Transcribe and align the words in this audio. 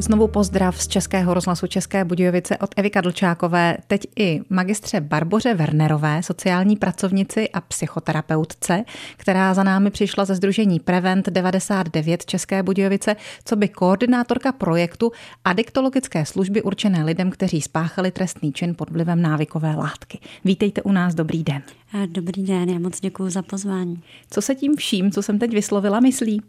Znovu 0.00 0.28
pozdrav 0.28 0.82
z 0.82 0.88
Českého 0.88 1.34
rozhlasu 1.34 1.66
České 1.66 2.04
Budějovice 2.04 2.58
od 2.58 2.70
Evy 2.76 2.90
Kadlčákové, 2.90 3.76
teď 3.86 4.06
i 4.16 4.40
magistře 4.50 5.00
Barboře 5.00 5.54
Wernerové, 5.54 6.22
sociální 6.22 6.76
pracovnici 6.76 7.48
a 7.50 7.60
psychoterapeutce, 7.60 8.84
která 9.16 9.54
za 9.54 9.62
námi 9.62 9.90
přišla 9.90 10.24
ze 10.24 10.34
Združení 10.34 10.80
Prevent 10.80 11.28
99 11.28 12.24
České 12.24 12.62
Budějovice, 12.62 13.16
co 13.44 13.56
by 13.56 13.68
koordinátorka 13.68 14.52
projektu 14.52 15.12
adiktologické 15.44 16.26
služby 16.26 16.62
určené 16.62 17.04
lidem, 17.04 17.30
kteří 17.30 17.60
spáchali 17.62 18.10
trestný 18.10 18.52
čin 18.52 18.74
pod 18.74 18.90
vlivem 18.90 19.22
návykové 19.22 19.74
látky. 19.74 20.18
Vítejte 20.44 20.82
u 20.82 20.92
nás, 20.92 21.14
dobrý 21.14 21.44
den. 21.44 21.62
Dobrý 22.06 22.42
den, 22.42 22.68
já 22.68 22.78
moc 22.78 23.00
děkuji 23.00 23.30
za 23.30 23.42
pozvání. 23.42 24.02
Co 24.30 24.42
se 24.42 24.54
tím 24.54 24.76
vším, 24.76 25.10
co 25.10 25.22
jsem 25.22 25.38
teď 25.38 25.50
vyslovila, 25.54 26.00
myslí? 26.00 26.42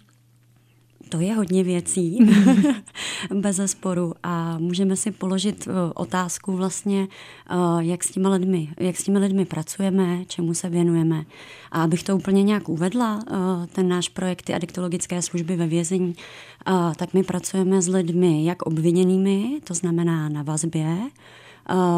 To 1.12 1.20
je 1.20 1.34
hodně 1.34 1.64
věcí, 1.64 2.20
bez 3.34 3.62
sporu. 3.66 4.14
A 4.24 4.58
můžeme 4.58 4.96
si 4.96 5.12
položit 5.12 5.68
eh, 5.68 5.94
otázku 5.96 6.52
vlastně, 6.52 7.08
eh, 7.50 7.56
jak 7.80 8.04
s 8.04 8.12
těmi 8.12 8.28
lidmi, 8.28 8.70
jak 8.80 8.98
s 8.98 9.04
těmi 9.04 9.20
lidmi 9.20 9.46
pracujeme, 9.46 10.26
čemu 10.28 10.54
se 10.54 10.70
věnujeme. 10.70 11.24
A 11.72 11.84
abych 11.84 12.04
to 12.04 12.16
úplně 12.16 12.44
nějak 12.44 12.70
uvedla, 12.70 13.20
eh, 13.28 13.68
ten 13.68 13.90
náš 13.90 14.10
projekt 14.10 14.42
ty 14.42 14.54
adiktologické 14.54 15.22
služby 15.22 15.56
ve 15.56 15.68
vězení, 15.68 16.16
tak 16.96 17.14
my 17.14 17.24
pracujeme 17.24 17.82
s 17.82 17.88
lidmi 17.88 18.46
jak 18.46 18.62
obviněnými, 18.62 19.60
to 19.64 19.74
znamená 19.74 20.30
na 20.30 20.44
vazbě, 20.44 20.98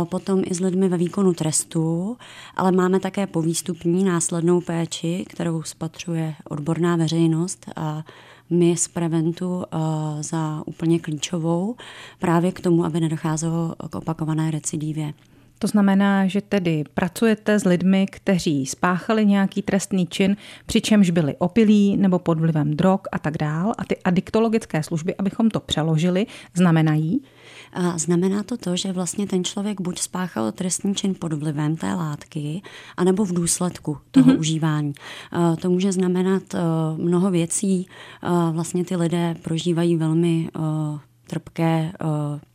potom 0.03 0.41
i 0.45 0.53
s 0.53 0.59
lidmi 0.59 0.89
ve 0.89 0.97
výkonu 0.97 1.33
trestu, 1.33 2.17
ale 2.55 2.71
máme 2.71 2.99
také 2.99 3.27
povýstupní 3.27 4.03
následnou 4.03 4.61
péči, 4.61 5.25
kterou 5.29 5.63
spatřuje 5.63 6.35
odborná 6.49 6.95
veřejnost 6.95 7.65
a 7.75 8.03
my 8.49 8.77
z 8.77 8.87
Preventu 8.87 9.63
za 10.21 10.63
úplně 10.65 10.99
klíčovou 10.99 11.75
právě 12.19 12.51
k 12.51 12.61
tomu, 12.61 12.85
aby 12.85 12.99
nedocházelo 12.99 13.75
k 13.89 13.95
opakované 13.95 14.51
recidívě. 14.51 15.13
To 15.63 15.67
znamená, 15.67 16.27
že 16.27 16.41
tedy 16.41 16.83
pracujete 16.93 17.59
s 17.59 17.63
lidmi, 17.65 18.05
kteří 18.11 18.65
spáchali 18.65 19.25
nějaký 19.25 19.61
trestný 19.61 20.07
čin, 20.07 20.35
přičemž 20.65 21.09
byli 21.09 21.35
opilí 21.39 21.97
nebo 21.97 22.19
pod 22.19 22.39
vlivem 22.39 22.73
drog 22.73 22.99
a 23.11 23.19
tak 23.19 23.37
dál. 23.37 23.73
A 23.77 23.85
ty 23.85 23.97
adiktologické 24.03 24.83
služby, 24.83 25.15
abychom 25.15 25.49
to 25.49 25.59
přeložili, 25.59 26.25
znamenají? 26.53 27.21
A 27.73 27.97
znamená 27.97 28.43
to 28.43 28.57
to, 28.57 28.75
že 28.75 28.91
vlastně 28.91 29.27
ten 29.27 29.43
člověk 29.43 29.81
buď 29.81 29.99
spáchal 29.99 30.51
trestný 30.51 30.95
čin 30.95 31.15
pod 31.19 31.33
vlivem 31.33 31.75
té 31.75 31.93
látky, 31.93 32.61
anebo 32.97 33.25
v 33.25 33.33
důsledku 33.33 33.97
toho 34.11 34.31
mm-hmm. 34.31 34.39
užívání. 34.39 34.93
To 35.61 35.69
může 35.69 35.91
znamenat 35.91 36.43
uh, 36.53 36.59
mnoho 36.99 37.31
věcí. 37.31 37.87
Uh, 38.23 38.55
vlastně 38.55 38.85
ty 38.85 38.95
lidé 38.95 39.35
prožívají 39.41 39.95
velmi 39.95 40.49
uh, 40.55 40.99
trpké, 41.27 41.91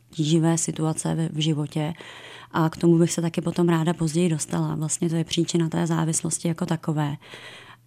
tíživé 0.09 0.57
situace 0.57 1.29
v 1.33 1.39
životě. 1.39 1.93
A 2.51 2.69
k 2.69 2.77
tomu 2.77 2.97
bych 2.97 3.11
se 3.11 3.21
taky 3.21 3.41
potom 3.41 3.69
ráda 3.69 3.93
později 3.93 4.29
dostala. 4.29 4.75
Vlastně 4.75 5.09
to 5.09 5.15
je 5.15 5.23
příčina 5.23 5.69
té 5.69 5.87
závislosti 5.87 6.47
jako 6.47 6.65
takové. 6.65 7.17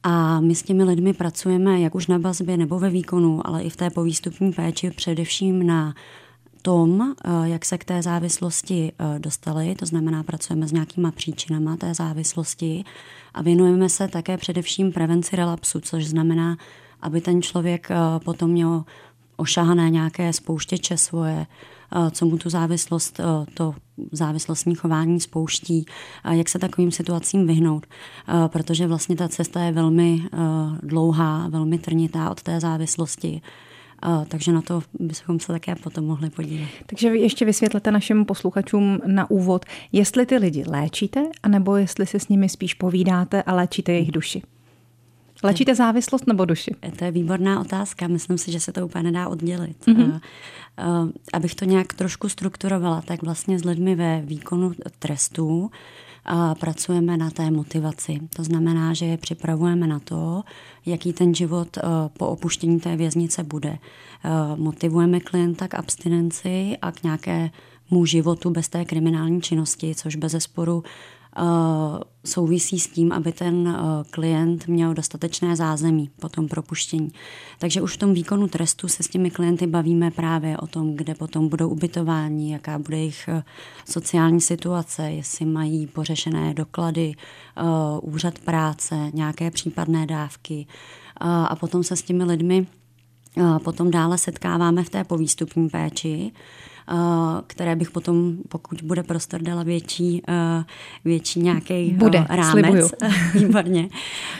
A 0.02 0.40
my 0.40 0.54
s 0.54 0.62
těmi 0.62 0.84
lidmi 0.84 1.12
pracujeme 1.12 1.80
jak 1.80 1.94
už 1.94 2.06
na 2.06 2.18
bazbě 2.18 2.56
nebo 2.56 2.78
ve 2.78 2.90
výkonu, 2.90 3.46
ale 3.46 3.62
i 3.62 3.70
v 3.70 3.76
té 3.76 3.90
povýstupní 3.90 4.52
péči 4.52 4.90
především 4.90 5.66
na 5.66 5.94
tom, 6.62 7.14
eh, 7.24 7.48
jak 7.48 7.64
se 7.64 7.78
k 7.78 7.84
té 7.84 8.02
závislosti 8.02 8.92
eh, 8.98 9.18
dostali, 9.18 9.74
to 9.74 9.86
znamená, 9.86 10.22
pracujeme 10.22 10.68
s 10.68 10.72
nějakýma 10.72 11.10
příčinama 11.10 11.76
té 11.76 11.94
závislosti 11.94 12.84
a 13.34 13.42
věnujeme 13.42 13.88
se 13.88 14.08
také 14.08 14.36
především 14.36 14.92
prevenci 14.92 15.36
relapsu, 15.36 15.80
což 15.80 16.06
znamená, 16.06 16.56
aby 17.00 17.20
ten 17.20 17.42
člověk 17.42 17.90
eh, 17.90 17.96
potom 18.24 18.50
měl 18.50 18.84
ošahané 19.36 19.90
nějaké 19.90 20.32
spouštěče 20.32 20.96
svoje, 20.96 21.46
co 22.10 22.26
mu 22.26 22.38
tu 22.38 22.50
závislost, 22.50 23.20
to 23.54 23.74
závislostní 24.12 24.74
chování 24.74 25.20
spouští, 25.20 25.86
jak 26.30 26.48
se 26.48 26.58
takovým 26.58 26.90
situacím 26.90 27.46
vyhnout, 27.46 27.86
protože 28.46 28.86
vlastně 28.86 29.16
ta 29.16 29.28
cesta 29.28 29.60
je 29.60 29.72
velmi 29.72 30.22
dlouhá, 30.82 31.48
velmi 31.48 31.78
trnitá 31.78 32.30
od 32.30 32.42
té 32.42 32.60
závislosti 32.60 33.40
a, 34.02 34.24
takže 34.24 34.52
na 34.52 34.62
to 34.62 34.82
bychom 34.98 35.40
se 35.40 35.52
také 35.52 35.74
potom 35.74 36.04
mohli 36.04 36.30
podívat. 36.30 36.68
Takže 36.86 37.10
vy 37.10 37.20
ještě 37.20 37.44
vysvětlete 37.44 37.90
našim 37.90 38.24
posluchačům 38.24 38.98
na 39.06 39.30
úvod, 39.30 39.64
jestli 39.92 40.26
ty 40.26 40.36
lidi 40.36 40.64
léčíte, 40.68 41.28
anebo 41.42 41.76
jestli 41.76 42.06
si 42.06 42.20
s 42.20 42.28
nimi 42.28 42.48
spíš 42.48 42.74
povídáte 42.74 43.42
a 43.42 43.54
léčíte 43.54 43.92
jejich 43.92 44.12
duši. 44.12 44.42
Léčíte 45.42 45.74
závislost 45.74 46.26
nebo 46.26 46.44
duši? 46.44 46.70
To 46.98 47.04
je 47.04 47.10
výborná 47.10 47.60
otázka. 47.60 48.08
Myslím 48.08 48.38
si, 48.38 48.52
že 48.52 48.60
se 48.60 48.72
to 48.72 48.86
úplně 48.86 49.02
nedá 49.02 49.28
oddělit. 49.28 49.86
Mm-hmm. 49.86 50.20
Abych 51.32 51.54
to 51.54 51.64
nějak 51.64 51.92
trošku 51.92 52.28
strukturovala, 52.28 53.00
tak 53.00 53.22
vlastně 53.22 53.58
s 53.58 53.64
lidmi 53.64 53.94
ve 53.94 54.20
výkonu 54.20 54.72
trestů 54.98 55.70
a 56.24 56.54
pracujeme 56.54 57.16
na 57.16 57.30
té 57.30 57.50
motivaci. 57.50 58.18
To 58.36 58.44
znamená, 58.44 58.94
že 58.94 59.06
je 59.06 59.16
připravujeme 59.16 59.86
na 59.86 59.98
to, 59.98 60.42
jaký 60.86 61.12
ten 61.12 61.34
život 61.34 61.78
po 62.18 62.26
opuštění 62.26 62.80
té 62.80 62.96
věznice 62.96 63.44
bude. 63.44 63.78
Motivujeme 64.56 65.20
klienta 65.20 65.68
k 65.68 65.74
abstinenci 65.74 66.76
a 66.82 66.92
k 66.92 67.02
nějakému 67.02 68.04
životu 68.04 68.50
bez 68.50 68.68
té 68.68 68.84
kriminální 68.84 69.42
činnosti, 69.42 69.94
což 69.94 70.16
bez 70.16 70.32
zesporu 70.32 70.84
souvisí 72.24 72.80
s 72.80 72.88
tím, 72.88 73.12
aby 73.12 73.32
ten 73.32 73.68
eh, 73.68 74.04
klient 74.10 74.68
měl 74.68 74.94
dostatečné 74.94 75.56
zázemí 75.56 76.10
po 76.20 76.28
tom 76.28 76.48
propuštění. 76.48 77.12
Takže 77.58 77.82
už 77.82 77.94
v 77.94 77.98
tom 77.98 78.14
výkonu 78.14 78.48
trestu 78.48 78.88
se 78.88 79.02
s 79.02 79.08
těmi 79.08 79.30
klienty 79.30 79.66
bavíme 79.66 80.10
právě 80.10 80.58
o 80.58 80.66
tom, 80.66 80.96
kde 80.96 81.14
potom 81.14 81.48
budou 81.48 81.68
ubytování, 81.68 82.50
jaká 82.50 82.78
bude 82.78 82.96
jejich 82.96 83.28
eh, 83.28 83.42
sociální 83.88 84.40
situace, 84.40 85.10
jestli 85.10 85.46
mají 85.46 85.86
pořešené 85.86 86.54
doklady, 86.54 87.14
úřad 88.02 88.38
práce, 88.38 89.10
nějaké 89.14 89.50
případné 89.50 90.06
dávky. 90.06 90.66
A 91.20 91.56
potom 91.56 91.84
se 91.84 91.96
s 91.96 92.02
těmi 92.02 92.24
lidmi 92.24 92.66
potom 93.64 93.90
dále 93.90 94.18
setkáváme 94.18 94.84
v 94.84 94.90
té 94.90 95.04
povýstupní 95.04 95.68
péči, 95.68 96.32
které 97.46 97.76
bych 97.76 97.90
potom, 97.90 98.36
pokud 98.48 98.82
bude 98.82 99.02
prostor, 99.02 99.42
dala 99.42 99.62
větší, 99.62 100.22
větší 101.04 101.40
nějaký 101.40 101.90
bude, 101.90 102.26
rámec. 102.28 102.94
Výborně. 103.34 103.88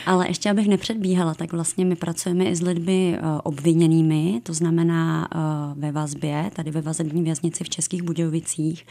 Ale 0.05 0.27
ještě 0.27 0.49
abych 0.49 0.67
nepředbíhala, 0.67 1.33
tak 1.33 1.53
vlastně 1.53 1.85
my 1.85 1.95
pracujeme 1.95 2.45
i 2.45 2.55
s 2.55 2.61
lidmi 2.61 3.19
obviněnými, 3.43 4.41
to 4.43 4.53
znamená 4.53 5.27
ve 5.75 5.91
vazbě, 5.91 6.51
tady 6.55 6.71
ve 6.71 6.81
vazební 6.81 7.23
věznici 7.23 7.63
v 7.63 7.69
Českých 7.69 8.03
Budějovicích, 8.03 8.85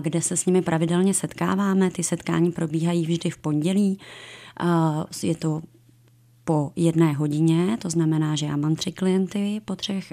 kde 0.00 0.22
se 0.22 0.36
s 0.36 0.46
nimi 0.46 0.62
pravidelně 0.62 1.14
setkáváme. 1.14 1.90
Ty 1.90 2.02
setkání 2.02 2.52
probíhají 2.52 3.06
vždy 3.06 3.30
v 3.30 3.38
pondělí. 3.38 3.98
Je 5.22 5.34
to 5.34 5.62
po 6.44 6.72
jedné 6.76 7.12
hodině, 7.12 7.76
to 7.80 7.90
znamená, 7.90 8.36
že 8.36 8.46
já 8.46 8.56
mám 8.56 8.76
tři 8.76 8.92
klienty 8.92 9.60
po 9.64 9.76
třech 9.76 10.12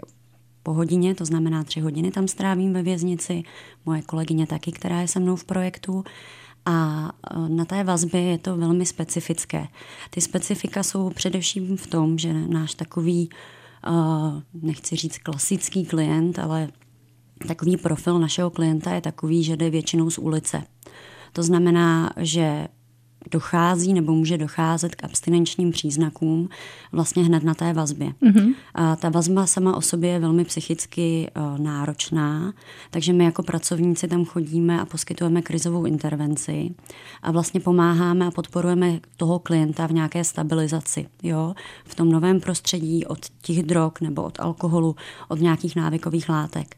po 0.64 0.74
hodině, 0.74 1.16
to 1.16 1.26
znamená 1.26 1.64
tři 1.64 1.80
hodiny 1.80 2.12
tam 2.12 2.28
strávím 2.28 2.74
ve 2.74 2.84
věznici, 2.84 3.44
moje 3.86 4.02
kolegyně 4.02 4.48
taky, 4.48 4.72
která 4.72 5.02
je 5.02 5.08
se 5.08 5.20
mnou 5.20 5.36
v 5.36 5.44
projektu. 5.44 6.04
A 6.66 7.10
e, 7.32 7.50
na 7.50 7.66
té 7.66 7.84
vazbě 7.84 8.22
je 8.22 8.38
to 8.38 8.58
velmi 8.58 8.86
specifické. 8.86 9.68
Ty 10.10 10.22
specifika 10.22 10.84
jsou 10.84 11.10
především 11.10 11.78
v 11.78 11.88
tom, 11.88 12.18
že 12.18 12.34
náš 12.34 12.74
takový, 12.74 13.30
e, 13.30 13.90
nechci 14.54 14.96
říct 14.96 15.18
klasický 15.18 15.86
klient, 15.86 16.40
ale 16.40 16.70
takový 17.48 17.78
profil 17.78 18.20
našeho 18.20 18.50
klienta 18.50 18.94
je 18.94 19.02
takový, 19.02 19.44
že 19.44 19.58
jde 19.58 19.70
většinou 19.70 20.10
z 20.10 20.18
ulice. 20.18 20.64
To 21.34 21.44
znamená, 21.44 22.14
že 22.18 22.68
dochází 23.32 23.94
nebo 23.94 24.14
může 24.14 24.38
docházet 24.38 24.96
k 24.96 25.04
abstinenčním 25.04 25.72
příznakům 25.72 26.50
vlastně 26.92 27.24
hned 27.24 27.44
na 27.44 27.54
té 27.54 27.74
vazbě. 27.74 28.14
Mm-hmm. 28.22 28.54
A 28.76 28.96
ta 28.96 29.10
vazba 29.10 29.48
sama 29.48 29.78
o 29.78 29.82
sobě 29.82 30.10
je 30.10 30.20
velmi 30.20 30.46
psychicky 30.46 31.32
uh, 31.36 31.60
náročná, 31.60 32.54
takže 32.92 33.14
my 33.14 33.24
jako 33.24 33.44
pracovníci 33.44 34.08
tam 34.08 34.26
chodíme 34.26 34.82
a 34.82 34.86
poskytujeme 34.86 35.42
krizovou 35.42 35.86
intervenci 35.86 36.76
a 37.22 37.32
vlastně 37.32 37.60
pomáháme 37.60 38.26
a 38.26 38.32
podporujeme 38.32 39.00
toho 39.18 39.40
klienta 39.40 39.88
v 39.88 39.92
nějaké 39.92 40.24
stabilizaci, 40.24 41.08
jo, 41.24 41.54
v 41.86 41.96
tom 41.96 42.12
novém 42.12 42.40
prostředí 42.40 43.06
od 43.06 43.20
těch 43.42 43.64
drog 43.64 43.92
nebo 44.02 44.24
od 44.24 44.40
alkoholu, 44.40 44.96
od 45.28 45.40
nějakých 45.40 45.76
návykových 45.76 46.30
látek. 46.30 46.76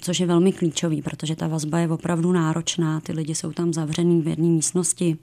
Což 0.00 0.20
je 0.20 0.26
velmi 0.26 0.52
klíčový, 0.52 1.02
protože 1.02 1.36
ta 1.36 1.48
vazba 1.48 1.78
je 1.78 1.88
opravdu 1.88 2.32
náročná, 2.32 3.00
ty 3.00 3.12
lidi 3.12 3.34
jsou 3.34 3.52
tam 3.52 3.72
zavřený 3.72 4.22
v 4.22 4.28
jedné 4.28 4.48
místnosti, 4.48 5.16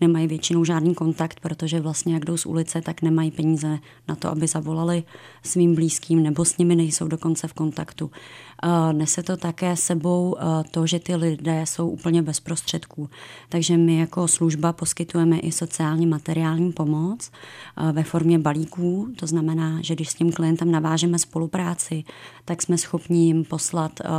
nemají 0.00 0.26
většinou 0.26 0.64
žádný 0.64 0.94
kontakt, 0.94 1.40
protože 1.40 1.80
vlastně 1.80 2.14
jak 2.14 2.24
jdou 2.24 2.36
z 2.36 2.46
ulice, 2.46 2.80
tak 2.80 3.02
nemají 3.02 3.30
peníze 3.30 3.78
na 4.08 4.14
to, 4.14 4.28
aby 4.28 4.46
zavolali 4.46 5.02
svým 5.42 5.74
blízkým 5.74 6.22
nebo 6.22 6.44
s 6.44 6.58
nimi 6.58 6.76
nejsou 6.76 7.08
dokonce 7.08 7.48
v 7.48 7.52
kontaktu. 7.52 8.10
Nese 8.92 9.22
to 9.22 9.36
také 9.36 9.76
sebou 9.76 10.36
to, 10.70 10.86
že 10.86 10.98
ty 10.98 11.16
lidé 11.16 11.64
jsou 11.66 11.88
úplně 11.88 12.22
bez 12.22 12.40
prostředků. 12.40 13.10
Takže 13.48 13.76
my 13.76 13.98
jako 13.98 14.28
služba 14.28 14.72
poskytujeme 14.72 15.38
i 15.38 15.52
sociální 15.52 16.06
materiální 16.06 16.72
pomoc 16.72 17.30
ve 17.92 18.02
formě 18.02 18.38
balíků. 18.38 19.08
To 19.16 19.26
znamená, 19.26 19.78
že 19.80 19.94
když 19.94 20.10
s 20.10 20.14
tím 20.14 20.32
klientem 20.32 20.70
navážeme 20.70 21.18
spolupráci, 21.18 22.04
tak 22.44 22.62
jsme 22.62 22.78
schopni 22.78 23.26
jim 23.26 23.44
poslat 23.44 23.71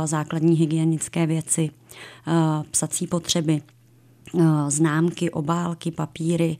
základní 0.04 0.56
hygienické 0.56 1.26
věci, 1.26 1.70
psací 2.70 3.06
potřeby, 3.06 3.62
známky, 4.68 5.30
obálky, 5.30 5.90
papíry, 5.90 6.58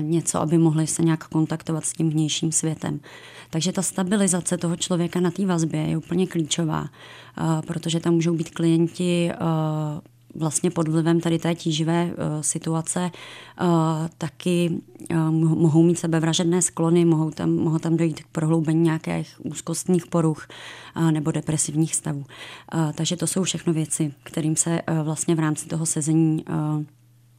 něco, 0.00 0.40
aby 0.40 0.58
mohli 0.58 0.86
se 0.86 1.02
nějak 1.02 1.28
kontaktovat 1.28 1.84
s 1.84 1.92
tím 1.92 2.10
vnějším 2.10 2.52
světem. 2.52 3.00
Takže 3.50 3.72
ta 3.72 3.82
stabilizace 3.82 4.58
toho 4.58 4.76
člověka 4.76 5.20
na 5.20 5.30
té 5.30 5.46
vazbě 5.46 5.80
je 5.80 5.96
úplně 5.96 6.26
klíčová, 6.26 6.88
protože 7.66 8.00
tam 8.00 8.14
můžou 8.14 8.34
být 8.34 8.50
klienti 8.50 9.30
vlastně 10.34 10.70
pod 10.70 10.88
vlivem 10.88 11.20
tady 11.20 11.38
té 11.38 11.54
tíživé 11.54 12.04
uh, 12.04 12.12
situace 12.40 13.10
uh, 13.60 13.68
taky 14.18 14.70
uh, 15.10 15.30
mohou 15.30 15.82
mít 15.82 15.98
sebevražedné 15.98 16.62
sklony, 16.62 17.04
mohou 17.04 17.30
tam, 17.30 17.50
mohou 17.50 17.78
tam 17.78 17.96
dojít 17.96 18.20
k 18.20 18.26
prohloubení 18.26 18.80
nějakých 18.80 19.40
úzkostních 19.44 20.06
poruch 20.06 20.48
nebo 21.10 21.30
depresivních 21.30 21.94
stavů. 21.94 22.24
Takže 22.94 23.16
to 23.16 23.26
jsou 23.26 23.42
všechno 23.42 23.72
věci, 23.72 24.12
kterým 24.22 24.56
se 24.56 24.80
vlastně 25.02 25.34
v 25.34 25.38
rámci 25.38 25.66
toho 25.66 25.86
sezení 25.86 26.44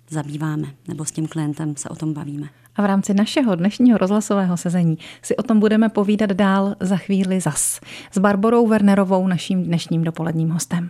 zabýváme, 0.09 0.67
nebo 0.87 1.05
s 1.05 1.11
tím 1.11 1.27
klientem 1.27 1.75
se 1.75 1.89
o 1.89 1.95
tom 1.95 2.13
bavíme. 2.13 2.49
A 2.75 2.81
v 2.81 2.85
rámci 2.85 3.13
našeho 3.13 3.55
dnešního 3.55 3.97
rozhlasového 3.97 4.57
sezení 4.57 4.97
si 5.21 5.35
o 5.35 5.43
tom 5.43 5.59
budeme 5.59 5.89
povídat 5.89 6.29
dál 6.29 6.75
za 6.79 6.97
chvíli 6.97 7.39
zas 7.41 7.79
s 8.11 8.17
Barborou 8.17 8.67
Wernerovou, 8.67 9.27
naším 9.27 9.63
dnešním 9.63 10.03
dopoledním 10.03 10.49
hostem. 10.49 10.89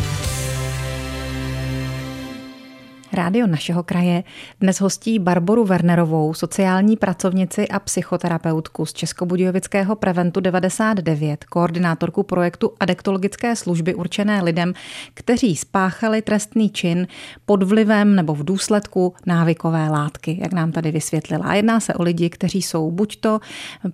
Rádio 3.13 3.47
našeho 3.47 3.83
kraje 3.83 4.23
dnes 4.59 4.81
hostí 4.81 5.19
Barboru 5.19 5.65
Wernerovou, 5.65 6.33
sociální 6.33 6.97
pracovnici 6.97 7.67
a 7.67 7.79
psychoterapeutku 7.79 8.85
z 8.85 8.93
Českobudějovického 8.93 9.95
Preventu 9.95 10.39
99, 10.39 11.43
koordinátorku 11.43 12.23
projektu 12.23 12.71
adektologické 12.79 13.55
služby 13.55 13.95
určené 13.95 14.43
lidem, 14.43 14.73
kteří 15.13 15.55
spáchali 15.55 16.21
trestný 16.21 16.69
čin 16.69 17.07
pod 17.45 17.63
vlivem 17.63 18.15
nebo 18.15 18.35
v 18.35 18.43
důsledku 18.43 19.13
návykové 19.25 19.89
látky, 19.89 20.37
jak 20.41 20.53
nám 20.53 20.71
tady 20.71 20.91
vysvětlila. 20.91 21.45
A 21.45 21.53
jedná 21.53 21.79
se 21.79 21.93
o 21.93 22.03
lidi, 22.03 22.29
kteří 22.29 22.61
jsou 22.61 22.91
buď 22.91 23.19
to 23.19 23.39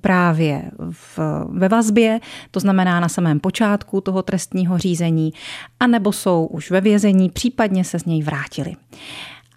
právě 0.01 0.71
v, 0.91 1.19
ve 1.49 1.69
vazbě, 1.69 2.19
to 2.51 2.59
znamená 2.59 2.99
na 2.99 3.09
samém 3.09 3.39
počátku 3.39 4.01
toho 4.01 4.21
trestního 4.21 4.77
řízení, 4.77 5.33
anebo 5.79 6.11
jsou 6.11 6.45
už 6.45 6.71
ve 6.71 6.81
vězení, 6.81 7.29
případně 7.29 7.83
se 7.83 7.99
z 7.99 8.05
něj 8.05 8.23
vrátili. 8.23 8.75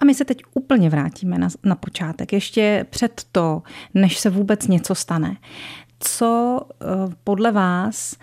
A 0.00 0.04
my 0.04 0.14
se 0.14 0.24
teď 0.24 0.42
úplně 0.54 0.90
vrátíme 0.90 1.38
na, 1.38 1.48
na 1.64 1.74
počátek, 1.74 2.32
ještě 2.32 2.86
před 2.90 3.22
to, 3.32 3.62
než 3.94 4.18
se 4.18 4.30
vůbec 4.30 4.66
něco 4.66 4.94
stane. 4.94 5.36
Co 5.98 6.60
eh, 6.60 6.86
podle 7.24 7.52
vás 7.52 8.16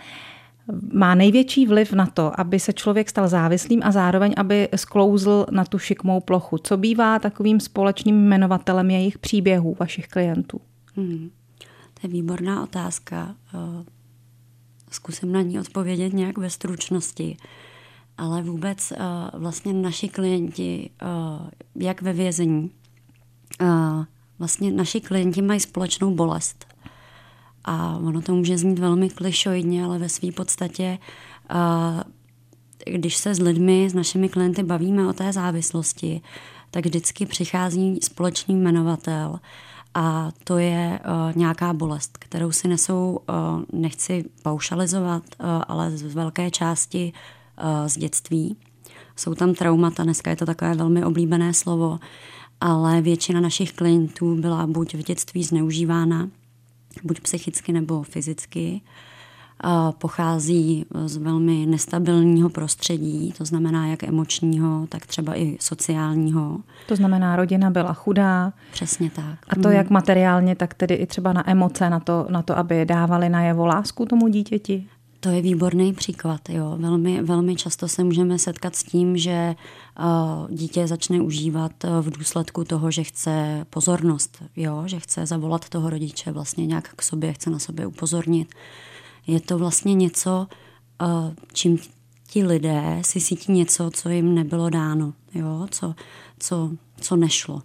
má 0.93 1.15
největší 1.15 1.65
vliv 1.65 1.93
na 1.93 2.05
to, 2.05 2.39
aby 2.39 2.59
se 2.59 2.73
člověk 2.73 3.09
stal 3.09 3.27
závislým 3.27 3.81
a 3.83 3.91
zároveň, 3.91 4.33
aby 4.37 4.69
sklouzl 4.75 5.45
na 5.51 5.65
tu 5.65 5.79
šikmou 5.79 6.19
plochu? 6.19 6.57
Co 6.57 6.77
bývá 6.77 7.19
takovým 7.19 7.59
společným 7.59 8.15
jmenovatelem 8.15 8.91
jejich 8.91 9.17
příběhů, 9.17 9.75
vašich 9.79 10.07
klientů? 10.07 10.61
Hmm. 10.95 11.29
To 11.93 12.07
je 12.07 12.09
výborná 12.09 12.63
otázka. 12.63 13.35
Eh, 13.53 13.85
zkusím 14.91 15.31
na 15.31 15.41
ní 15.41 15.59
odpovědět 15.59 16.13
nějak 16.13 16.37
ve 16.37 16.49
stručnosti 16.49 17.37
ale 18.17 18.41
vůbec 18.41 18.91
uh, 18.91 19.41
vlastně 19.41 19.73
naši 19.73 20.07
klienti, 20.07 20.89
uh, 21.01 21.47
jak 21.75 22.01
ve 22.01 22.13
vězení, 22.13 22.71
uh, 23.61 24.03
vlastně 24.39 24.71
naši 24.71 25.01
klienti 25.01 25.41
mají 25.41 25.59
společnou 25.59 26.15
bolest. 26.15 26.65
A 27.65 27.97
ono 27.97 28.21
to 28.21 28.35
může 28.35 28.57
znít 28.57 28.79
velmi 28.79 29.09
klišoidně, 29.09 29.85
ale 29.85 29.99
ve 29.99 30.09
své 30.09 30.31
podstatě, 30.31 30.97
uh, 31.51 32.01
když 32.97 33.17
se 33.17 33.35
s 33.35 33.39
lidmi, 33.39 33.89
s 33.89 33.93
našimi 33.93 34.29
klienty 34.29 34.63
bavíme 34.63 35.07
o 35.07 35.13
té 35.13 35.33
závislosti, 35.33 36.21
tak 36.71 36.85
vždycky 36.85 37.25
přichází 37.25 37.99
společný 38.03 38.55
jmenovatel 38.55 39.39
a 39.93 40.31
to 40.43 40.57
je 40.57 40.99
uh, 40.99 41.37
nějaká 41.37 41.73
bolest, 41.73 42.17
kterou 42.17 42.51
si 42.51 42.67
nesou, 42.67 43.19
uh, 43.29 43.79
nechci 43.81 44.25
paušalizovat, 44.41 45.23
uh, 45.39 45.47
ale 45.67 45.97
z 45.97 46.13
velké 46.13 46.51
části 46.51 47.13
z 47.87 47.97
dětství. 47.97 48.57
Jsou 49.15 49.35
tam 49.35 49.53
traumata, 49.53 50.03
dneska 50.03 50.29
je 50.29 50.35
to 50.35 50.45
takové 50.45 50.75
velmi 50.75 51.03
oblíbené 51.03 51.53
slovo, 51.53 51.99
ale 52.61 53.01
většina 53.01 53.39
našich 53.39 53.73
klientů 53.73 54.35
byla 54.35 54.67
buď 54.67 54.93
v 54.93 55.03
dětství 55.03 55.43
zneužívána, 55.43 56.29
buď 57.03 57.19
psychicky 57.19 57.71
nebo 57.73 58.03
fyzicky. 58.03 58.81
Pochází 59.97 60.85
z 61.05 61.17
velmi 61.17 61.65
nestabilního 61.65 62.49
prostředí, 62.49 63.33
to 63.37 63.45
znamená 63.45 63.87
jak 63.87 64.03
emočního, 64.03 64.87
tak 64.89 65.05
třeba 65.05 65.39
i 65.39 65.57
sociálního. 65.59 66.57
To 66.87 66.95
znamená, 66.95 67.35
rodina 67.35 67.69
byla 67.69 67.93
chudá. 67.93 68.53
Přesně 68.71 69.09
tak. 69.09 69.39
A 69.49 69.55
to 69.55 69.69
jak 69.69 69.89
materiálně, 69.89 70.55
tak 70.55 70.73
tedy 70.73 70.95
i 70.95 71.05
třeba 71.05 71.33
na 71.33 71.49
emoce, 71.49 71.89
na 71.89 71.99
to, 71.99 72.27
na 72.29 72.41
to 72.41 72.57
aby 72.57 72.85
dávali 72.85 73.29
najevo 73.29 73.65
lásku 73.65 74.05
tomu 74.05 74.27
dítěti? 74.27 74.87
To 75.19 75.29
je 75.29 75.41
výborný 75.41 75.93
příklad. 75.93 76.49
Jo. 76.49 76.75
Velmi, 76.79 77.21
velmi 77.21 77.55
často 77.55 77.87
se 77.87 78.03
můžeme 78.03 78.39
setkat 78.39 78.75
s 78.75 78.83
tím, 78.83 79.17
že 79.17 79.55
uh, 79.99 80.55
dítě 80.55 80.87
začne 80.87 81.21
užívat 81.21 81.83
uh, 81.83 81.89
v 82.01 82.17
důsledku 82.17 82.63
toho, 82.63 82.91
že 82.91 83.03
chce 83.03 83.65
pozornost, 83.69 84.43
jo, 84.55 84.83
že 84.85 84.99
chce 84.99 85.25
zavolat 85.25 85.69
toho 85.69 85.89
rodiče 85.89 86.31
vlastně 86.31 86.65
nějak 86.65 86.93
k 86.95 87.01
sobě, 87.01 87.33
chce 87.33 87.49
na 87.49 87.59
sobě 87.59 87.87
upozornit. 87.87 88.55
Je 89.27 89.39
to 89.39 89.57
vlastně 89.57 89.93
něco, 89.93 90.47
uh, 91.01 91.33
čím 91.53 91.77
ti 92.27 92.45
lidé 92.45 93.01
si 93.01 93.21
cítí 93.21 93.51
něco, 93.51 93.91
co 93.93 94.09
jim 94.09 94.35
nebylo 94.35 94.69
dáno, 94.69 95.13
jo, 95.33 95.67
co, 95.71 95.95
co, 96.39 96.71
co 97.01 97.15
nešlo. 97.15 97.61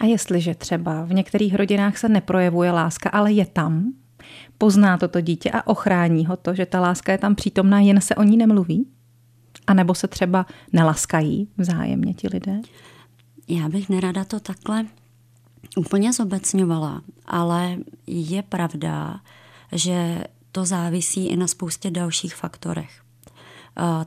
A 0.00 0.04
jestliže 0.04 0.54
třeba 0.54 1.04
v 1.04 1.12
některých 1.12 1.54
rodinách 1.54 1.98
se 1.98 2.08
neprojevuje 2.08 2.70
láska, 2.70 3.10
ale 3.10 3.32
je 3.32 3.46
tam, 3.46 3.92
pozná 4.58 4.98
toto 4.98 5.20
dítě 5.20 5.50
a 5.50 5.66
ochrání 5.66 6.26
ho 6.26 6.36
to, 6.36 6.54
že 6.54 6.66
ta 6.66 6.80
láska 6.80 7.12
je 7.12 7.18
tam 7.18 7.34
přítomná, 7.34 7.80
jen 7.80 8.00
se 8.00 8.14
o 8.14 8.22
ní 8.22 8.36
nemluví? 8.36 8.86
A 9.66 9.74
nebo 9.74 9.94
se 9.94 10.08
třeba 10.08 10.46
nelaskají 10.72 11.48
vzájemně 11.58 12.14
ti 12.14 12.28
lidé? 12.28 12.60
Já 13.48 13.68
bych 13.68 13.88
nerada 13.88 14.24
to 14.24 14.40
takhle 14.40 14.86
úplně 15.76 16.12
zobecňovala, 16.12 17.02
ale 17.26 17.76
je 18.06 18.42
pravda, 18.42 19.20
že 19.72 20.24
to 20.52 20.64
závisí 20.64 21.26
i 21.26 21.36
na 21.36 21.46
spoustě 21.46 21.90
dalších 21.90 22.34
faktorech. 22.34 23.02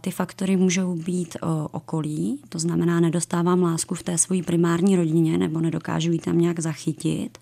Ty 0.01 0.11
faktory 0.11 0.57
můžou 0.57 0.95
být 0.95 1.37
okolí, 1.71 2.39
to 2.49 2.59
znamená, 2.59 2.99
nedostávám 2.99 3.63
lásku 3.63 3.95
v 3.95 4.03
té 4.03 4.17
své 4.17 4.43
primární 4.43 4.95
rodině 4.95 5.37
nebo 5.37 5.61
nedokážu 5.61 6.11
ji 6.11 6.19
tam 6.19 6.37
nějak 6.37 6.59
zachytit 6.59 7.37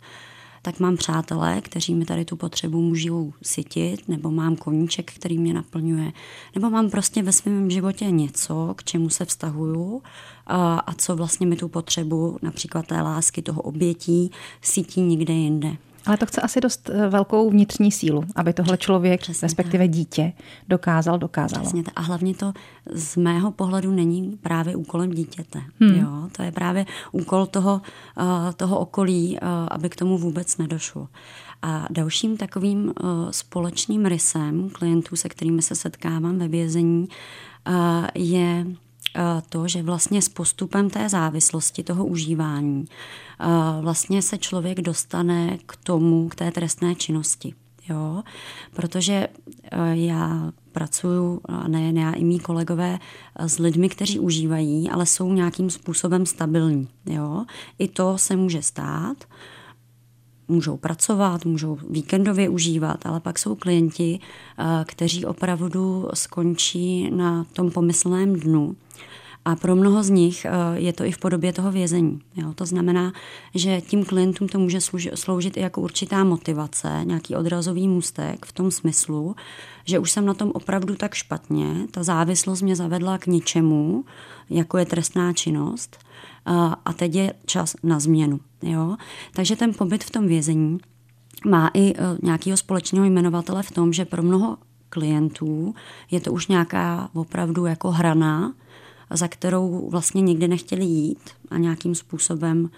tak 0.68 0.80
mám 0.80 0.98
přátelé, 0.98 1.62
kteří 1.62 1.96
mi 1.96 2.06
tady 2.06 2.26
tu 2.26 2.36
potřebu 2.36 2.82
můžou 2.82 3.34
sytit, 3.42 4.08
nebo 4.08 4.32
mám 4.32 4.56
koníček, 4.56 5.12
který 5.12 5.38
mě 5.38 5.54
naplňuje, 5.54 6.12
nebo 6.56 6.70
mám 6.70 6.90
prostě 6.90 7.24
ve 7.24 7.32
svém 7.32 7.70
životě 7.70 8.06
něco, 8.12 8.74
k 8.78 8.84
čemu 8.84 9.10
se 9.10 9.26
vztahuju 9.26 10.02
a, 10.48 10.80
a 10.80 10.94
co 10.94 11.16
vlastně 11.16 11.48
mi 11.48 11.56
tu 11.56 11.68
potřebu 11.68 12.38
například 12.42 12.88
té 12.88 13.02
lásky, 13.02 13.42
toho 13.42 13.62
obětí, 13.62 14.32
sítí 14.62 15.02
někde 15.02 15.34
jinde. 15.34 15.78
Ale 16.08 16.18
to 16.18 16.26
chce 16.26 16.42
asi 16.42 16.62
dost 16.62 16.90
eh, 16.90 17.10
velkou 17.10 17.50
vnitřní 17.50 17.92
sílu, 17.92 18.24
aby 18.36 18.54
tohle 18.54 18.78
člověk, 18.78 19.22
Přesně 19.22 19.46
respektive 19.46 19.84
tak. 19.84 19.92
dítě, 19.92 20.34
dokázal, 20.68 21.18
dokázal. 21.18 21.62
Přesně 21.62 21.84
tak. 21.84 21.94
A 21.96 22.02
hlavně 22.02 22.36
to 22.36 22.54
z 22.94 23.16
mého 23.16 23.52
pohledu 23.52 23.92
není 23.92 24.38
právě 24.42 24.76
úkolem 24.76 25.12
dítěte. 25.12 25.62
Hmm. 25.80 25.96
Jo? 25.96 26.30
To 26.32 26.44
je 26.44 26.52
právě 26.52 26.86
úkol 27.12 27.46
toho, 27.46 27.82
uh, 28.18 28.24
toho 28.56 28.80
okolí, 28.80 29.38
uh, 29.42 29.48
aby 29.72 29.90
k 29.90 29.96
tomu 29.96 30.18
vůbec 30.18 30.58
nedošlo. 30.58 31.08
A 31.62 31.88
dalším 31.90 32.38
takovým 32.38 32.94
společným 33.32 34.06
rysem 34.06 34.70
klientů, 34.70 35.16
se 35.16 35.30
kterými 35.30 35.62
se 35.62 35.76
setkávám 35.76 36.38
ve 36.38 36.48
vězení, 36.48 37.08
je 38.16 38.66
to, 39.50 39.68
že 39.68 39.84
vlastně 39.84 40.22
s 40.22 40.30
postupem 40.30 40.90
té 40.90 41.10
závislosti, 41.10 41.84
toho 41.84 42.06
užívání, 42.06 42.86
vlastně 43.82 44.22
se 44.22 44.38
člověk 44.38 44.82
dostane 44.82 45.58
k 45.66 45.76
tomu, 45.76 46.30
k 46.30 46.36
té 46.36 46.52
trestné 46.52 46.96
činnosti. 46.96 47.54
Jo? 47.90 48.24
Protože 48.74 49.28
já 49.94 50.52
pracuju, 50.72 51.42
nejen 51.68 51.98
já, 51.98 52.12
i 52.12 52.24
mý 52.24 52.40
kolegové, 52.40 53.00
s 53.40 53.60
lidmi, 53.60 53.90
kteří 53.90 54.20
užívají, 54.20 54.90
ale 54.90 55.06
jsou 55.06 55.34
nějakým 55.34 55.70
způsobem 55.70 56.26
stabilní. 56.26 56.88
Jo? 57.06 57.46
I 57.80 57.88
to 57.88 58.18
se 58.18 58.36
může 58.36 58.62
stát 58.62 59.18
můžou 60.48 60.78
pracovat, 60.78 61.46
můžou 61.46 61.78
víkendově 61.90 62.50
užívat, 62.50 63.06
ale 63.06 63.20
pak 63.20 63.40
jsou 63.40 63.56
klienti, 63.56 64.20
eh, 64.20 64.64
kteří 64.86 65.26
opravdu 65.26 66.10
skončí 66.14 67.10
na 67.12 67.46
tom 67.54 67.72
pomyslném 67.72 68.36
dnu. 68.36 68.76
A 69.46 69.56
pro 69.56 69.76
mnoho 69.76 70.04
z 70.04 70.10
nich 70.10 70.46
eh, 70.46 70.52
je 70.76 70.94
to 70.94 71.04
i 71.04 71.12
v 71.12 71.18
podobě 71.18 71.54
toho 71.54 71.72
vězení. 71.72 72.22
Jo? 72.36 72.54
To 72.54 72.66
znamená, 72.66 73.14
že 73.56 73.82
tím 73.82 74.06
klientům 74.06 74.48
to 74.48 74.60
může 74.60 74.80
sloužit 75.16 75.58
i 75.58 75.60
jako 75.60 75.82
určitá 75.82 76.24
motivace, 76.24 77.02
nějaký 77.04 77.36
odrazový 77.36 77.88
můstek 77.88 78.46
v 78.46 78.52
tom 78.52 78.72
smyslu, 78.72 79.36
že 79.86 80.00
už 80.00 80.12
jsem 80.12 80.26
na 80.26 80.34
tom 80.34 80.52
opravdu 80.54 80.96
tak 80.96 81.14
špatně, 81.14 81.88
ta 81.92 82.04
závislost 82.04 82.62
mě 82.62 82.76
zavedla 82.76 83.18
k 83.18 83.28
ničemu, 83.28 84.06
jako 84.50 84.78
je 84.78 84.86
trestná 84.86 85.34
činnost 85.34 85.98
a 86.86 86.94
teď 86.94 87.16
je 87.16 87.34
čas 87.46 87.76
na 87.84 88.00
změnu. 88.00 88.40
Jo? 88.62 88.98
Takže 89.34 89.56
ten 89.56 89.74
pobyt 89.74 90.04
v 90.04 90.12
tom 90.12 90.28
vězení 90.28 90.78
má 91.46 91.72
i 91.74 91.94
e, 91.94 91.96
nějakého 92.24 92.58
společného 92.58 93.06
jmenovatele 93.06 93.64
v 93.64 93.72
tom, 93.72 93.94
že 93.94 94.06
pro 94.06 94.24
mnoho 94.24 94.58
klientů 94.90 95.76
je 96.12 96.20
to 96.20 96.34
už 96.34 96.48
nějaká 96.48 97.10
opravdu 97.14 97.66
jako 97.66 97.92
hrana, 97.92 98.54
za 99.10 99.28
kterou 99.28 99.90
vlastně 99.90 100.22
nikdy 100.22 100.48
nechtěli 100.48 100.86
jít 100.86 101.30
a 101.50 101.58
nějakým 101.58 101.96
způsobem 101.96 102.70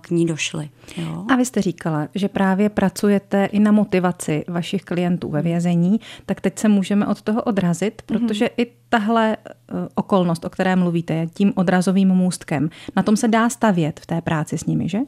k 0.00 0.10
ní 0.10 0.26
došli. 0.26 0.70
Jo? 0.96 1.24
A 1.28 1.36
vy 1.36 1.44
jste 1.44 1.62
říkala, 1.62 2.08
že 2.14 2.28
právě 2.28 2.68
pracujete 2.68 3.44
i 3.44 3.58
na 3.58 3.72
motivaci 3.72 4.44
vašich 4.48 4.82
klientů 4.82 5.30
ve 5.30 5.42
vězení, 5.42 6.00
tak 6.26 6.40
teď 6.40 6.58
se 6.58 6.68
můžeme 6.68 7.06
od 7.06 7.22
toho 7.22 7.42
odrazit, 7.42 8.02
mhm. 8.10 8.18
protože 8.18 8.44
mm-hmm. 8.44 8.62
i 8.62 8.72
tahle 8.88 9.36
eh, 9.36 9.72
okolnost, 9.94 10.44
o 10.44 10.50
které 10.50 10.76
mluvíte, 10.76 11.14
je 11.14 11.26
tím 11.26 11.52
odrazovým 11.56 12.08
můstkem. 12.08 12.70
Na 12.96 13.02
tom 13.02 13.16
se 13.16 13.28
dá 13.28 13.48
stavět 13.48 14.00
v 14.00 14.06
té 14.06 14.20
práci 14.20 14.58
s 14.58 14.64
nimi, 14.64 14.88
že? 14.88 14.98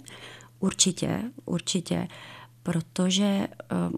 Určitě, 0.61 1.21
určitě 1.45 2.09
protože 2.63 3.25
eh, 3.25 3.49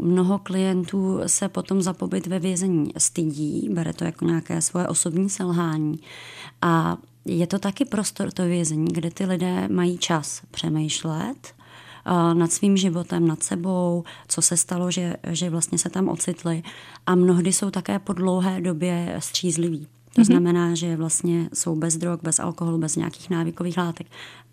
mnoho 0.00 0.38
klientů 0.38 1.20
se 1.26 1.48
potom 1.48 1.82
za 1.82 1.92
pobyt 1.92 2.26
ve 2.26 2.38
vězení 2.38 2.92
stydí, 2.98 3.68
bere 3.72 3.92
to 3.92 4.04
jako 4.04 4.24
nějaké 4.24 4.60
svoje 4.60 4.88
osobní 4.88 5.30
selhání. 5.30 6.00
A 6.62 6.96
je 7.24 7.46
to 7.46 7.58
taky 7.58 7.84
prostor 7.84 8.30
to 8.30 8.44
vězení, 8.44 8.88
kde 8.92 9.10
ty 9.10 9.24
lidé 9.24 9.68
mají 9.68 9.98
čas 9.98 10.42
přemýšlet 10.50 11.54
eh, 11.54 12.34
nad 12.34 12.52
svým 12.52 12.76
životem, 12.76 13.28
nad 13.28 13.42
sebou, 13.42 14.04
co 14.28 14.42
se 14.42 14.56
stalo, 14.56 14.90
že, 14.90 15.16
že 15.30 15.50
vlastně 15.50 15.78
se 15.78 15.90
tam 15.90 16.08
ocitli. 16.08 16.62
A 17.06 17.14
mnohdy 17.14 17.52
jsou 17.52 17.70
také 17.70 17.98
po 17.98 18.12
dlouhé 18.12 18.60
době 18.60 19.16
střízliví. 19.18 19.86
To 20.14 20.20
mm-hmm. 20.20 20.24
znamená, 20.24 20.74
že 20.74 20.96
vlastně 20.96 21.48
jsou 21.54 21.76
bez 21.76 21.96
drog, 21.96 22.20
bez 22.22 22.40
alkoholu, 22.40 22.78
bez 22.78 22.96
nějakých 22.96 23.30
návykových 23.30 23.78
látek. 23.78 24.06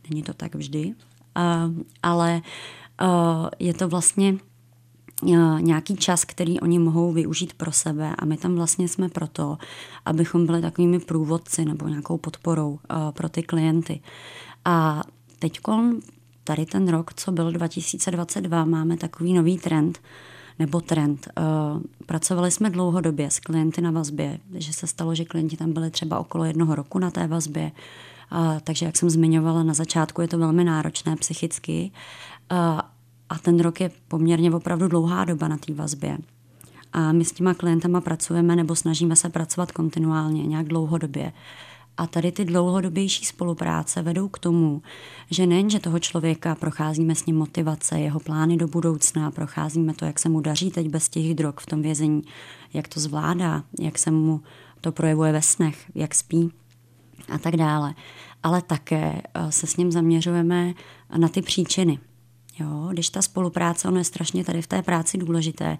Není 0.09 0.23
to 0.23 0.33
tak 0.33 0.55
vždy, 0.55 0.93
uh, 1.37 1.83
ale 2.03 2.41
Eh, 3.01 3.49
je 3.59 3.73
to 3.73 3.87
vlastně 3.87 4.35
eh, 4.35 4.46
nějaký 5.59 5.95
čas, 5.95 6.25
který 6.25 6.59
oni 6.59 6.79
mohou 6.79 7.11
využít 7.11 7.53
pro 7.53 7.71
sebe 7.71 8.15
a 8.19 8.25
my 8.25 8.37
tam 8.37 8.55
vlastně 8.55 8.87
jsme 8.87 9.09
proto, 9.09 9.57
abychom 10.05 10.45
byli 10.45 10.61
takovými 10.61 10.99
průvodci 10.99 11.65
nebo 11.65 11.87
nějakou 11.87 12.17
podporou 12.17 12.79
eh, 12.83 12.95
pro 13.11 13.29
ty 13.29 13.43
klienty. 13.43 14.01
A 14.65 15.03
teď 15.39 15.59
tady 16.43 16.65
ten 16.65 16.87
rok, 16.87 17.13
co 17.13 17.31
byl 17.31 17.51
2022, 17.51 18.65
máme 18.65 18.97
takový 18.97 19.33
nový 19.33 19.57
trend, 19.57 19.99
nebo 20.59 20.81
trend. 20.81 21.27
Pracovali 22.05 22.51
jsme 22.51 22.69
dlouhodobě 22.69 23.31
s 23.31 23.39
klienty 23.39 23.81
na 23.81 23.91
vazbě, 23.91 24.39
že 24.53 24.73
se 24.73 24.87
stalo, 24.87 25.15
že 25.15 25.25
klienti 25.25 25.57
tam 25.57 25.73
byli 25.73 25.91
třeba 25.91 26.19
okolo 26.19 26.43
jednoho 26.43 26.75
roku 26.75 26.99
na 26.99 27.11
té 27.11 27.27
vazbě, 27.27 27.71
takže 28.63 28.85
jak 28.85 28.97
jsem 28.97 29.09
zmiňovala 29.09 29.63
na 29.63 29.73
začátku, 29.73 30.21
je 30.21 30.27
to 30.27 30.37
velmi 30.37 30.63
náročné 30.63 31.15
psychicky 31.15 31.91
a 33.29 33.37
ten 33.37 33.59
rok 33.59 33.81
je 33.81 33.91
poměrně 34.07 34.51
opravdu 34.51 34.87
dlouhá 34.87 35.25
doba 35.25 35.47
na 35.47 35.57
té 35.57 35.73
vazbě. 35.73 36.17
A 36.93 37.11
my 37.11 37.25
s 37.25 37.31
těma 37.31 37.53
klientama 37.53 38.01
pracujeme 38.01 38.55
nebo 38.55 38.75
snažíme 38.75 39.15
se 39.15 39.29
pracovat 39.29 39.71
kontinuálně, 39.71 40.43
nějak 40.43 40.67
dlouhodobě. 40.67 41.33
A 41.97 42.07
tady 42.07 42.31
ty 42.31 42.45
dlouhodobější 42.45 43.25
spolupráce 43.25 44.01
vedou 44.01 44.27
k 44.27 44.39
tomu, 44.39 44.81
že 45.31 45.47
nejen, 45.47 45.69
že 45.69 45.79
toho 45.79 45.99
člověka 45.99 46.55
procházíme 46.55 47.15
s 47.15 47.25
ním 47.25 47.37
motivace, 47.37 47.99
jeho 47.99 48.19
plány 48.19 48.57
do 48.57 48.67
budoucna, 48.67 49.31
procházíme 49.31 49.93
to, 49.93 50.05
jak 50.05 50.19
se 50.19 50.29
mu 50.29 50.41
daří 50.41 50.71
teď 50.71 50.89
bez 50.89 51.09
těch 51.09 51.35
drog 51.35 51.53
v 51.59 51.65
tom 51.65 51.81
vězení, 51.81 52.21
jak 52.73 52.87
to 52.87 52.99
zvládá, 52.99 53.63
jak 53.79 53.97
se 53.97 54.11
mu 54.11 54.41
to 54.81 54.91
projevuje 54.91 55.31
ve 55.31 55.41
snech, 55.41 55.91
jak 55.95 56.15
spí 56.15 56.51
a 57.29 57.37
tak 57.37 57.55
dále. 57.55 57.93
Ale 58.43 58.61
také 58.61 59.21
eh, 59.33 59.51
se 59.51 59.67
s 59.67 59.77
ním 59.77 59.91
zaměřujeme 59.91 60.73
na 61.17 61.27
ty 61.27 61.41
příčiny, 61.41 61.99
Jo, 62.59 62.87
když 62.91 63.09
ta 63.09 63.21
spolupráce, 63.21 63.87
ono 63.87 63.97
je 63.97 64.03
strašně 64.03 64.43
tady 64.43 64.61
v 64.61 64.67
té 64.67 64.81
práci 64.81 65.17
důležité, 65.17 65.77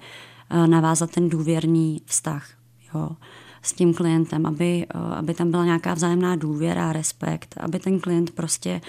eh, 0.50 0.68
navázat 0.68 1.12
ten 1.12 1.30
důvěrný 1.30 2.02
vztah 2.06 2.50
jo, 2.94 3.10
s 3.62 3.74
tím 3.74 3.94
klientem, 3.94 4.46
aby, 4.46 4.86
eh, 4.90 5.16
aby 5.16 5.34
tam 5.34 5.52
byla 5.52 5.66
nějaká 5.66 5.94
vzájemná 5.94 6.36
důvěra, 6.36 6.94
respekt, 6.94 7.56
aby 7.60 7.80
ten 7.80 8.00
klient 8.00 8.32
prostě 8.32 8.82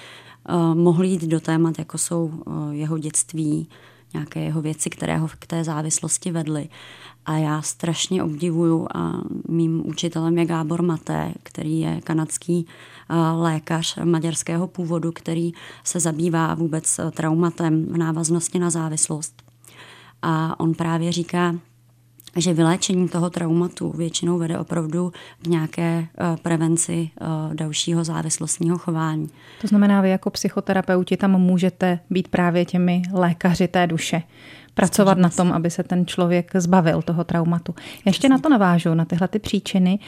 uh, 0.49 0.75
mohl 0.75 1.05
jít 1.05 1.25
do 1.25 1.41
témat, 1.41 1.79
jako 1.79 1.99
jsou 1.99 2.33
jeho 2.71 2.99
dětství, 2.99 3.69
nějaké 4.15 4.41
jeho 4.41 4.63
věci, 4.63 4.91
které 4.91 5.19
ho 5.19 5.29
k 5.39 5.47
té 5.47 5.65
závislosti 5.65 6.31
vedly. 6.31 6.69
A 7.27 7.37
já 7.37 7.63
strašně 7.63 8.23
obdivuju 8.23 8.87
a 8.95 9.13
mým 9.49 9.83
učitelem 9.87 10.39
je 10.39 10.45
Gábor 10.45 10.83
Maté, 10.83 11.33
který 11.43 11.81
je 11.81 12.01
kanadský 12.05 12.67
lékař 13.37 13.99
maďarského 14.05 14.67
původu, 14.67 15.13
který 15.13 15.53
se 15.85 16.01
zabývá 16.01 16.55
vůbec 16.55 17.01
traumatem 17.13 17.87
v 17.87 17.97
návaznosti 17.97 18.59
na 18.59 18.71
závislost. 18.71 19.43
A 20.23 20.61
on 20.61 20.75
právě 20.75 21.13
říká, 21.13 21.55
že 22.41 22.55
vyléčení 22.55 23.09
toho 23.09 23.31
traumatu 23.31 23.93
většinou 23.97 24.39
vede 24.39 24.59
opravdu 24.59 25.13
k 25.43 25.47
nějaké 25.47 26.07
prevenci 26.43 27.11
dalšího 27.53 28.05
závislostního 28.05 28.79
chování. 28.79 29.31
To 29.61 29.67
znamená, 29.67 30.01
vy 30.01 30.11
jako 30.11 30.31
psychoterapeuti 30.31 31.17
tam 31.17 31.41
můžete 31.41 31.99
být 32.11 32.29
právě 32.29 32.65
těmi 32.65 33.03
lékaři 33.13 33.69
té 33.69 33.87
duše 33.87 34.23
pracovat 34.79 35.19
na 35.19 35.29
tom, 35.29 35.53
aby 35.53 35.71
se 35.71 35.83
ten 35.83 36.07
člověk 36.07 36.51
zbavil 36.55 37.03
toho 37.03 37.25
traumatu. 37.25 37.75
Ještě 38.05 38.29
na 38.29 38.39
to 38.39 38.49
navážu, 38.49 38.95
na 38.95 39.05
tyhle 39.05 39.29
ty 39.29 39.39
příčiny. 39.39 39.99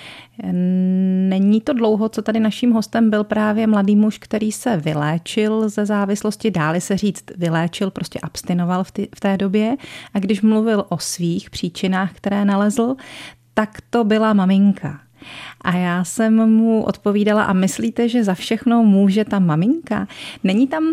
Není 1.28 1.60
to 1.60 1.72
dlouho, 1.72 2.08
co 2.08 2.22
tady 2.22 2.40
naším 2.40 2.72
hostem 2.72 3.10
byl 3.10 3.24
právě 3.24 3.66
mladý 3.66 3.96
muž, 3.96 4.18
který 4.18 4.52
se 4.52 4.76
vyléčil 4.76 5.68
ze 5.68 5.86
závislosti, 5.86 6.50
dáli 6.50 6.80
se 6.80 6.96
říct 6.96 7.24
vyléčil, 7.36 7.90
prostě 7.90 8.18
abstinoval 8.22 8.84
v, 8.84 8.90
ty, 8.90 9.08
v 9.16 9.20
té 9.20 9.36
době 9.36 9.76
a 10.14 10.18
když 10.18 10.42
mluvil 10.42 10.84
o 10.88 10.98
svých 10.98 11.50
příčinách, 11.50 12.12
které 12.12 12.44
nalezl, 12.44 12.96
tak 13.54 13.78
to 13.90 14.04
byla 14.04 14.32
maminka. 14.32 15.00
A 15.60 15.76
já 15.76 16.04
jsem 16.04 16.50
mu 16.50 16.84
odpovídala, 16.84 17.44
a 17.44 17.52
myslíte, 17.52 18.08
že 18.08 18.24
za 18.24 18.34
všechno 18.34 18.82
může 18.82 19.24
ta 19.24 19.38
maminka? 19.38 20.08
Není 20.44 20.66
tam, 20.66 20.84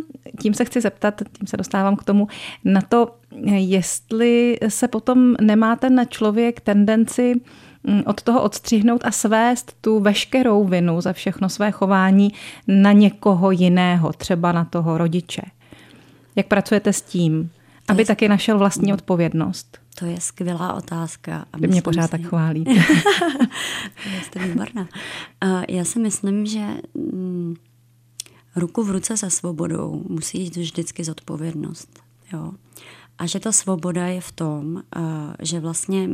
tím 0.41 0.53
se 0.53 0.65
chci 0.65 0.81
zeptat, 0.81 1.21
tím 1.37 1.47
se 1.47 1.57
dostávám 1.57 1.95
k 1.95 2.03
tomu, 2.03 2.27
na 2.65 2.81
to, 2.81 3.15
jestli 3.55 4.57
se 4.67 4.87
potom 4.87 5.35
nemá 5.41 5.75
ten 5.75 6.05
člověk 6.09 6.61
tendenci 6.61 7.41
mm, 7.83 8.03
od 8.05 8.21
toho 8.21 8.41
odstřihnout 8.41 9.01
a 9.05 9.11
svést 9.11 9.73
tu 9.81 9.99
veškerou 9.99 10.63
vinu 10.63 11.01
za 11.01 11.13
všechno 11.13 11.49
své 11.49 11.71
chování 11.71 12.33
na 12.67 12.91
někoho 12.91 13.51
jiného, 13.51 14.13
třeba 14.13 14.51
na 14.51 14.65
toho 14.65 14.97
rodiče. 14.97 15.41
Jak 16.35 16.47
pracujete 16.47 16.93
s 16.93 17.01
tím, 17.01 17.49
aby 17.87 18.05
taky 18.05 18.27
našel 18.27 18.57
vlastní 18.57 18.93
odpovědnost? 18.93 19.86
To 19.99 20.05
je 20.05 20.21
skvělá 20.21 20.73
otázka. 20.73 21.45
A 21.53 21.57
Vy 21.57 21.67
mě 21.67 21.81
pořád 21.81 22.05
si... 22.05 22.11
tak 22.11 22.21
chválí. 22.21 22.65
Jste 24.23 24.47
výborná. 24.47 24.87
Já 25.69 25.85
si 25.85 25.99
myslím, 25.99 26.45
že 26.45 26.67
mm, 26.93 27.55
ruku 28.55 28.83
v 28.83 28.91
ruce 28.91 29.17
se 29.17 29.29
svobodou 29.29 30.03
musí 30.09 30.41
jít 30.41 30.55
vždycky 30.55 31.03
zodpovědnost. 31.03 31.99
Jo? 32.33 32.51
A 33.17 33.25
že 33.25 33.39
ta 33.39 33.51
svoboda 33.51 34.07
je 34.07 34.21
v 34.21 34.31
tom, 34.31 34.83
že 35.41 35.59
vlastně 35.59 36.09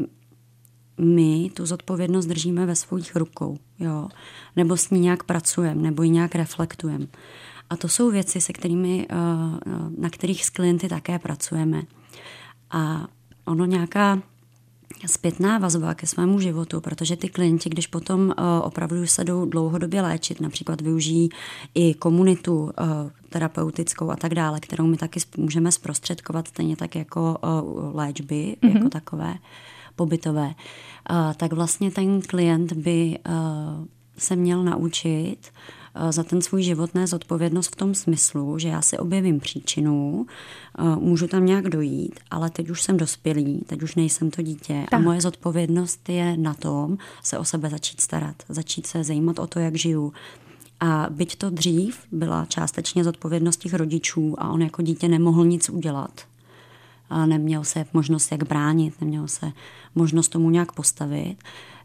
my 0.98 1.50
tu 1.54 1.66
zodpovědnost 1.66 2.26
držíme 2.26 2.66
ve 2.66 2.76
svých 2.76 3.16
rukou, 3.16 3.58
jo? 3.80 4.08
nebo 4.56 4.78
s 4.78 4.90
ní 4.90 5.00
nějak 5.00 5.24
pracujeme, 5.24 5.82
nebo 5.82 6.04
ji 6.04 6.10
nějak 6.10 6.36
reflektujeme. 6.36 7.08
A 7.70 7.78
to 7.78 7.88
jsou 7.88 8.12
věci, 8.12 8.42
se 8.42 8.54
kterými, 8.54 9.08
na 9.98 10.10
kterých 10.10 10.46
s 10.46 10.50
klienty 10.50 10.90
také 10.90 11.20
pracujeme. 11.20 11.82
A 12.72 13.08
ono 13.46 13.66
nějaká 13.66 14.22
zpětná 15.06 15.58
vazba 15.58 15.94
ke 15.94 16.08
svému 16.08 16.40
životu, 16.40 16.82
protože 16.82 17.16
ty 17.16 17.30
klienti, 17.30 17.70
když 17.70 17.88
potom 17.88 18.22
uh, 18.22 18.34
opravdu 18.62 19.08
se 19.08 19.24
jdou 19.24 19.46
dlouhodobě 19.46 20.02
léčit, 20.02 20.42
například 20.42 20.82
využijí 20.82 21.30
i 21.76 21.94
komunitu 21.94 22.64
uh, 22.64 22.72
terapeutickou 23.30 24.10
a 24.10 24.16
tak 24.16 24.36
dále, 24.36 24.60
kterou 24.60 24.88
my 24.88 24.98
taky 24.98 25.20
můžeme 25.38 25.72
zprostředkovat, 25.72 26.48
stejně 26.48 26.76
tak 26.76 26.96
jako 26.96 27.38
uh, 27.44 27.96
léčby, 27.96 28.56
mm-hmm. 28.62 28.76
jako 28.76 28.90
takové 28.90 29.36
pobytové, 29.96 30.54
tak 31.38 31.54
vlastně 31.54 31.92
ten 31.92 32.22
klient 32.22 32.74
by 32.74 33.20
se 34.18 34.36
měl 34.36 34.64
naučit 34.64 35.52
Eh, 35.83 35.83
za 36.10 36.24
ten 36.24 36.42
svůj 36.42 36.64
život 36.64 36.96
nést 36.96 37.10
zodpovědnost 37.10 37.68
v 37.68 37.76
tom 37.76 37.96
smyslu, 37.96 38.60
že 38.60 38.68
já 38.68 38.82
si 38.82 38.98
objevím 38.98 39.40
příčinu, 39.40 40.26
eh, 40.80 40.84
můžu 41.00 41.28
tam 41.28 41.46
nějak 41.46 41.70
dojít, 41.70 42.20
ale 42.32 42.50
teď 42.50 42.70
už 42.70 42.82
jsem 42.82 42.98
dospělý, 42.98 43.64
teď 43.68 43.84
už 43.84 43.96
nejsem 43.96 44.32
to 44.32 44.42
dítě 44.42 44.86
tak. 44.90 45.00
a 45.00 45.04
moje 45.04 45.22
zodpovědnost 45.22 46.10
je 46.10 46.38
na 46.38 46.54
tom 46.54 46.98
se 47.24 47.38
o 47.38 47.46
sebe 47.46 47.70
začít 47.70 48.02
starat, 48.02 48.36
začít 48.50 48.88
se 48.88 49.04
zajímat 49.04 49.40
o 49.40 49.48
to, 49.48 49.60
jak 49.60 49.76
žiju. 49.76 50.14
A 50.80 51.08
byť 51.10 51.36
to 51.36 51.50
dřív 51.50 52.00
byla 52.12 52.46
částečně 52.46 53.04
zodpovědnost 53.04 53.58
těch 53.58 53.74
rodičů 53.74 54.36
a 54.38 54.50
on 54.50 54.62
jako 54.62 54.82
dítě 54.82 55.08
nemohl 55.08 55.46
nic 55.46 55.70
udělat, 55.70 56.22
a 57.10 57.26
neměl 57.26 57.64
se 57.64 57.86
možnost 57.94 58.32
jak 58.32 58.44
bránit, 58.44 59.02
neměl 59.02 59.28
se 59.28 59.52
možnost 59.96 60.28
tomu 60.28 60.50
nějak 60.50 60.72
postavit, 60.72 61.36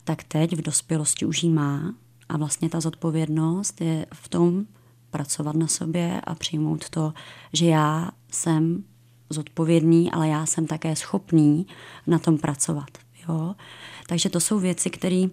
tak 0.04 0.22
teď 0.22 0.56
v 0.56 0.62
dospělosti 0.62 1.26
už 1.26 1.42
ji 1.42 1.50
má 1.50 1.94
a 2.28 2.36
vlastně 2.36 2.68
ta 2.68 2.80
zodpovědnost 2.80 3.80
je 3.80 4.06
v 4.14 4.28
tom 4.28 4.66
pracovat 5.10 5.56
na 5.56 5.66
sobě 5.66 6.20
a 6.24 6.34
přijmout 6.34 6.88
to, 6.88 7.12
že 7.52 7.66
já 7.66 8.10
jsem 8.32 8.84
zodpovědný, 9.30 10.12
ale 10.12 10.28
já 10.28 10.46
jsem 10.46 10.66
také 10.66 10.96
schopný 10.96 11.66
na 12.06 12.18
tom 12.18 12.38
pracovat. 12.38 12.90
Jo? 13.28 13.54
Takže 14.06 14.28
to 14.28 14.40
jsou 14.40 14.58
věci, 14.58 14.90
které 14.90 15.26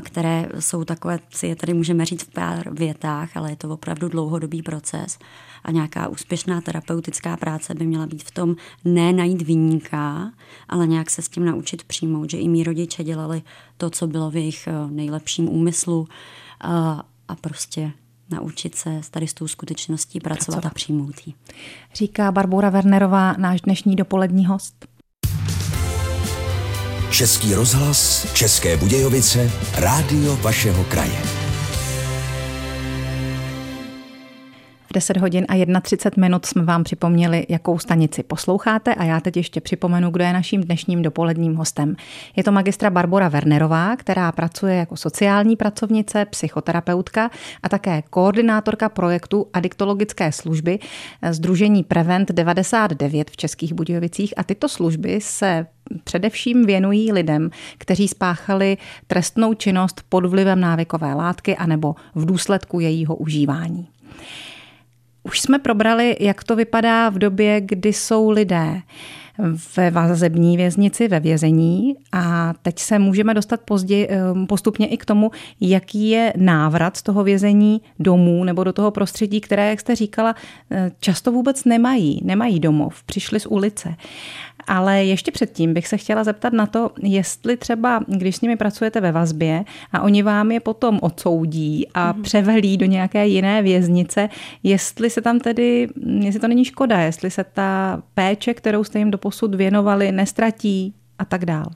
které 0.00 0.48
jsou 0.58 0.84
takové, 0.84 1.18
si 1.30 1.46
je 1.46 1.56
tady 1.56 1.74
můžeme 1.74 2.04
říct 2.04 2.22
v 2.22 2.32
pár 2.32 2.74
větách, 2.74 3.36
ale 3.36 3.50
je 3.50 3.56
to 3.56 3.70
opravdu 3.70 4.08
dlouhodobý 4.08 4.62
proces 4.62 5.18
a 5.64 5.70
nějaká 5.70 6.08
úspěšná 6.08 6.60
terapeutická 6.60 7.36
práce 7.36 7.74
by 7.74 7.86
měla 7.86 8.06
být 8.06 8.24
v 8.24 8.30
tom 8.30 8.56
ne 8.84 9.12
najít 9.12 9.42
výníka, 9.42 10.32
ale 10.68 10.86
nějak 10.86 11.10
se 11.10 11.22
s 11.22 11.28
tím 11.28 11.44
naučit 11.44 11.84
přijmout, 11.84 12.30
že 12.30 12.38
i 12.38 12.48
mý 12.48 12.64
rodiče 12.64 13.04
dělali 13.04 13.42
to, 13.76 13.90
co 13.90 14.06
bylo 14.06 14.30
v 14.30 14.36
jejich 14.36 14.66
eh, 14.66 14.72
nejlepším 14.90 15.48
úmyslu 15.48 16.08
a, 16.60 16.98
eh, 16.98 17.02
a 17.28 17.36
prostě 17.36 17.92
naučit 18.30 18.74
se 18.74 19.00
tady 19.10 19.26
s 19.28 19.34
tou 19.34 19.48
skutečností 19.48 20.20
pracovat, 20.20 20.44
pracovat. 20.44 20.70
a 20.70 20.74
přijmout 20.74 21.26
ji. 21.26 21.34
Říká 21.94 22.32
Barbora 22.32 22.70
Wernerová, 22.70 23.32
náš 23.32 23.60
dnešní 23.60 23.96
dopolední 23.96 24.46
host. 24.46 24.95
Český 27.16 27.54
rozhlas, 27.54 28.32
České 28.32 28.76
Budějovice, 28.76 29.50
rádio 29.78 30.36
vašeho 30.36 30.84
kraje. 30.84 31.18
10 34.94 35.16
hodin 35.16 35.46
a 35.48 35.80
31 35.80 36.26
minut 36.26 36.46
jsme 36.46 36.64
vám 36.64 36.84
připomněli, 36.84 37.46
jakou 37.48 37.78
stanici 37.78 38.22
posloucháte 38.22 38.94
a 38.94 39.04
já 39.04 39.20
teď 39.20 39.36
ještě 39.36 39.60
připomenu, 39.60 40.10
kdo 40.10 40.24
je 40.24 40.32
naším 40.32 40.60
dnešním 40.60 41.02
dopoledním 41.02 41.54
hostem. 41.54 41.96
Je 42.36 42.44
to 42.44 42.52
magistra 42.52 42.90
Barbora 42.90 43.28
Wernerová, 43.28 43.96
která 43.96 44.32
pracuje 44.32 44.76
jako 44.76 44.96
sociální 44.96 45.56
pracovnice, 45.56 46.24
psychoterapeutka 46.24 47.30
a 47.62 47.68
také 47.68 48.02
koordinátorka 48.10 48.88
projektu 48.88 49.46
adiktologické 49.52 50.32
služby 50.32 50.78
Združení 51.30 51.84
Prevent 51.84 52.32
99 52.32 53.30
v 53.30 53.36
Českých 53.36 53.72
Budějovicích 53.72 54.34
a 54.36 54.44
tyto 54.44 54.68
služby 54.68 55.18
se 55.22 55.66
především 56.04 56.66
věnují 56.66 57.12
lidem, 57.12 57.50
kteří 57.78 58.08
spáchali 58.08 58.76
trestnou 59.06 59.54
činnost 59.54 60.02
pod 60.08 60.26
vlivem 60.26 60.60
návykové 60.60 61.14
látky 61.14 61.56
anebo 61.56 61.94
v 62.14 62.26
důsledku 62.26 62.80
jejího 62.80 63.16
užívání. 63.16 63.88
Už 65.22 65.40
jsme 65.40 65.58
probrali, 65.58 66.16
jak 66.20 66.44
to 66.44 66.56
vypadá 66.56 67.08
v 67.08 67.18
době, 67.18 67.60
kdy 67.60 67.92
jsou 67.92 68.30
lidé 68.30 68.82
ve 69.76 69.90
vazební 69.90 70.56
věznici, 70.56 71.08
ve 71.08 71.20
vězení 71.20 71.96
a 72.12 72.54
teď 72.62 72.78
se 72.78 72.98
můžeme 72.98 73.34
dostat 73.34 73.60
později, 73.60 74.08
eh, 74.10 74.46
postupně 74.48 74.86
i 74.86 74.96
k 74.96 75.04
tomu, 75.04 75.30
jaký 75.60 76.08
je 76.08 76.32
návrat 76.36 76.96
z 76.96 77.02
toho 77.02 77.24
vězení 77.24 77.80
domů 77.98 78.44
nebo 78.44 78.64
do 78.64 78.72
toho 78.72 78.90
prostředí, 78.90 79.40
které, 79.40 79.70
jak 79.70 79.80
jste 79.80 79.94
říkala, 79.94 80.34
eh, 80.70 80.90
často 81.00 81.32
vůbec 81.32 81.64
nemají, 81.64 82.20
nemají 82.24 82.60
domov, 82.60 83.02
přišli 83.02 83.40
z 83.40 83.46
ulice. 83.46 83.94
Ale 84.66 85.04
ještě 85.04 85.30
předtím 85.30 85.74
bych 85.74 85.88
se 85.88 85.96
chtěla 85.96 86.24
zeptat 86.24 86.52
na 86.52 86.66
to, 86.66 86.90
jestli 87.02 87.56
třeba, 87.56 88.00
když 88.06 88.36
s 88.36 88.40
nimi 88.40 88.56
pracujete 88.56 89.00
ve 89.00 89.12
vazbě 89.12 89.64
a 89.92 90.02
oni 90.02 90.22
vám 90.22 90.52
je 90.52 90.60
potom 90.60 90.98
odsoudí 91.02 91.86
a 91.94 92.12
mm-hmm. 92.12 92.22
převelí 92.22 92.76
do 92.76 92.86
nějaké 92.86 93.26
jiné 93.26 93.62
věznice, 93.62 94.28
jestli 94.62 95.10
se 95.10 95.20
tam 95.20 95.40
tedy, 95.40 95.88
jestli 96.18 96.40
to 96.40 96.48
není 96.48 96.64
škoda, 96.64 97.00
jestli 97.00 97.30
se 97.30 97.44
ta 97.44 98.02
péče, 98.14 98.54
kterou 98.54 98.84
jste 98.84 98.98
jim 98.98 99.10
doposud 99.10 99.54
věnovali, 99.54 100.12
nestratí 100.12 100.94
a 101.18 101.24
tak 101.24 101.44
dál. 101.44 101.66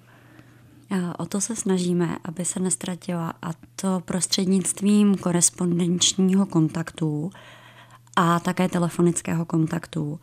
O 1.19 1.27
to 1.27 1.41
se 1.41 1.57
snažíme, 1.57 2.17
aby 2.25 2.45
se 2.45 2.61
nestratila 2.61 3.33
a 3.43 3.51
to 3.77 4.03
prostřednictvím 4.05 5.17
korespondenčního 5.17 6.47
kontaktu 6.47 7.31
a 8.17 8.41
také 8.41 8.69
telefonického 8.69 9.45
kontaktu. 9.45 10.21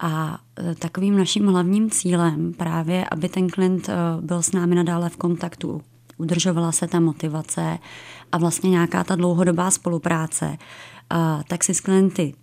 A 0.00 0.38
e, 0.70 0.74
takovým 0.74 1.18
naším 1.18 1.46
hlavním 1.46 1.90
cílem 1.90 2.52
právě, 2.52 3.06
aby 3.10 3.28
ten 3.28 3.48
klient 3.48 3.88
e, 3.88 3.92
byl 4.20 4.42
s 4.42 4.52
námi 4.52 4.74
nadále 4.74 5.08
v 5.08 5.16
kontaktu, 5.16 5.82
udržovala 6.18 6.72
se 6.72 6.88
ta 6.88 7.00
motivace 7.00 7.78
a 8.32 8.38
vlastně 8.38 8.70
nějaká 8.70 9.04
ta 9.04 9.16
dlouhodobá 9.16 9.70
spolupráce, 9.70 10.56
tak 11.48 11.64
si 11.64 11.74
s 11.74 11.80
klienty 11.80 12.34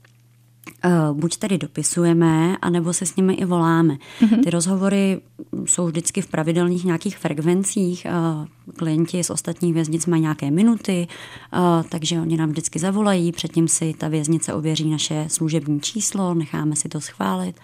buď 1.13 1.37
tady 1.37 1.57
dopisujeme, 1.57 2.57
anebo 2.61 2.93
se 2.93 3.05
s 3.05 3.15
nimi 3.15 3.33
i 3.33 3.45
voláme. 3.45 3.97
Mm-hmm. 4.21 4.43
Ty 4.43 4.49
rozhovory 4.49 5.21
jsou 5.65 5.87
vždycky 5.87 6.21
v 6.21 6.27
pravidelných 6.27 6.85
nějakých 6.85 7.17
frekvencích. 7.17 8.07
Uh, 8.09 8.47
klienti 8.75 9.23
z 9.23 9.29
ostatních 9.29 9.73
věznic 9.73 10.05
mají 10.05 10.21
nějaké 10.21 10.51
minuty, 10.51 11.07
uh, 11.53 11.59
takže 11.89 12.21
oni 12.21 12.37
nám 12.37 12.49
vždycky 12.49 12.79
zavolají, 12.79 13.31
předtím 13.31 13.67
si 13.67 13.93
ta 13.97 14.07
věznice 14.07 14.53
ověří 14.53 14.89
naše 14.89 15.25
služební 15.27 15.81
číslo, 15.81 16.33
necháme 16.33 16.75
si 16.75 16.89
to 16.89 17.01
schválit 17.01 17.55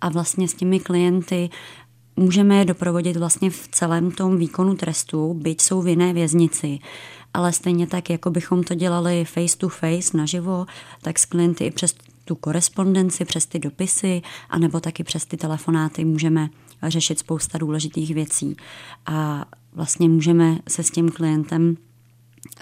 a 0.00 0.08
vlastně 0.08 0.48
s 0.48 0.54
těmi 0.54 0.80
klienty 0.80 1.50
můžeme 2.16 2.56
je 2.56 2.64
doprovodit 2.64 3.16
vlastně 3.16 3.50
v 3.50 3.68
celém 3.68 4.10
tom 4.10 4.38
výkonu 4.38 4.74
trestu, 4.74 5.34
byť 5.34 5.60
jsou 5.60 5.82
v 5.82 5.88
jiné 5.88 6.12
věznici 6.12 6.78
ale 7.34 7.52
stejně 7.52 7.86
tak, 7.86 8.10
jako 8.10 8.30
bychom 8.30 8.62
to 8.62 8.74
dělali 8.74 9.24
face 9.24 9.56
to 9.56 9.68
face 9.68 10.16
naživo, 10.16 10.66
tak 11.02 11.18
s 11.18 11.24
klienty 11.24 11.64
i 11.64 11.70
přes 11.70 11.94
tu 12.24 12.34
korespondenci, 12.34 13.24
přes 13.24 13.46
ty 13.46 13.58
dopisy, 13.58 14.22
anebo 14.50 14.80
taky 14.80 15.04
přes 15.04 15.26
ty 15.26 15.36
telefonáty 15.36 16.04
můžeme 16.04 16.48
řešit 16.82 17.18
spousta 17.18 17.58
důležitých 17.58 18.14
věcí. 18.14 18.56
A 19.06 19.44
vlastně 19.72 20.08
můžeme 20.08 20.58
se 20.68 20.82
s 20.82 20.90
tím 20.90 21.10
klientem 21.10 21.76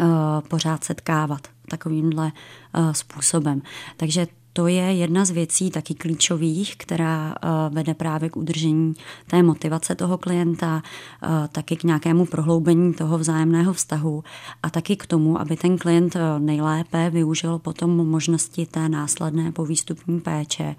uh, 0.00 0.06
pořád 0.48 0.84
setkávat 0.84 1.48
takovýmhle 1.68 2.32
uh, 2.78 2.92
způsobem. 2.92 3.62
Takže 3.96 4.26
to 4.52 4.66
je 4.66 4.82
jedna 4.82 5.24
z 5.24 5.30
věcí 5.30 5.70
taky 5.70 5.94
klíčových, 5.94 6.76
která 6.76 7.34
eh, 7.34 7.48
vede 7.70 7.94
právě 7.94 8.30
k 8.30 8.36
udržení 8.36 8.94
té 9.26 9.42
motivace 9.42 9.94
toho 9.94 10.18
klienta, 10.18 10.82
eh, 11.22 11.28
taky 11.52 11.76
k 11.76 11.84
nějakému 11.84 12.26
prohloubení 12.26 12.94
toho 12.94 13.18
vzájemného 13.18 13.72
vztahu 13.72 14.24
a 14.62 14.70
taky 14.70 14.96
k 14.96 15.06
tomu, 15.06 15.40
aby 15.40 15.56
ten 15.56 15.78
klient 15.78 16.16
eh, 16.16 16.20
nejlépe 16.38 17.10
využil 17.10 17.58
potom 17.58 17.90
možnosti 17.90 18.66
té 18.66 18.88
následné 18.88 19.52
povýstupní 19.52 20.20
péče 20.20 20.76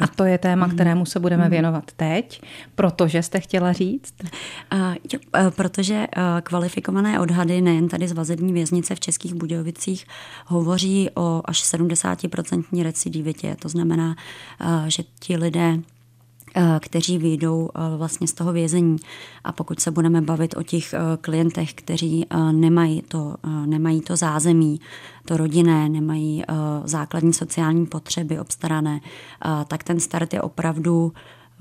a 0.00 0.06
to 0.06 0.24
je 0.24 0.38
téma, 0.38 0.66
mhm. 0.66 0.74
kterému 0.74 1.06
se 1.06 1.20
budeme 1.20 1.42
mhm. 1.42 1.50
věnovat 1.50 1.84
teď, 1.96 2.42
protože 2.74 3.22
jste 3.22 3.40
chtěla 3.40 3.72
říct? 3.72 4.14
Uh, 4.22 4.94
jo, 5.12 5.18
uh, 5.44 5.50
protože 5.50 5.94
uh, 5.94 6.22
kvalifikované 6.42 7.20
odhady 7.20 7.60
nejen 7.60 7.88
tady 7.88 8.08
z 8.08 8.12
vazební 8.12 8.52
věznice 8.52 8.94
v 8.94 9.00
Českých 9.00 9.34
Budějovicích 9.34 10.06
hovoří 10.46 11.10
o 11.14 11.42
až 11.44 11.62
70% 11.62 12.82
recidivitě. 12.82 13.56
To 13.58 13.68
znamená, 13.68 14.16
uh, 14.60 14.86
že 14.86 15.02
ti 15.20 15.36
lidé 15.36 15.78
kteří 16.80 17.18
vyjdou 17.18 17.68
eh, 17.74 17.96
vlastně 17.96 18.26
z 18.26 18.32
toho 18.32 18.52
vězení. 18.52 18.96
A 19.44 19.52
pokud 19.52 19.80
se 19.80 19.90
budeme 19.90 20.20
bavit 20.20 20.56
o 20.56 20.62
těch 20.62 20.94
eh, 20.94 20.98
klientech, 21.20 21.74
kteří 21.74 22.26
nemají 22.52 23.02
to, 23.08 23.36
nemají 23.66 24.00
to 24.00 24.16
zázemí, 24.16 24.80
to 25.24 25.36
rodinné, 25.36 25.88
nemají 25.88 26.42
základní 26.84 27.32
sociální 27.32 27.86
potřeby 27.86 28.38
obstarané, 28.38 29.00
tak 29.68 29.84
ten 29.84 30.00
start 30.00 30.34
je 30.34 30.42
opravdu 30.42 31.12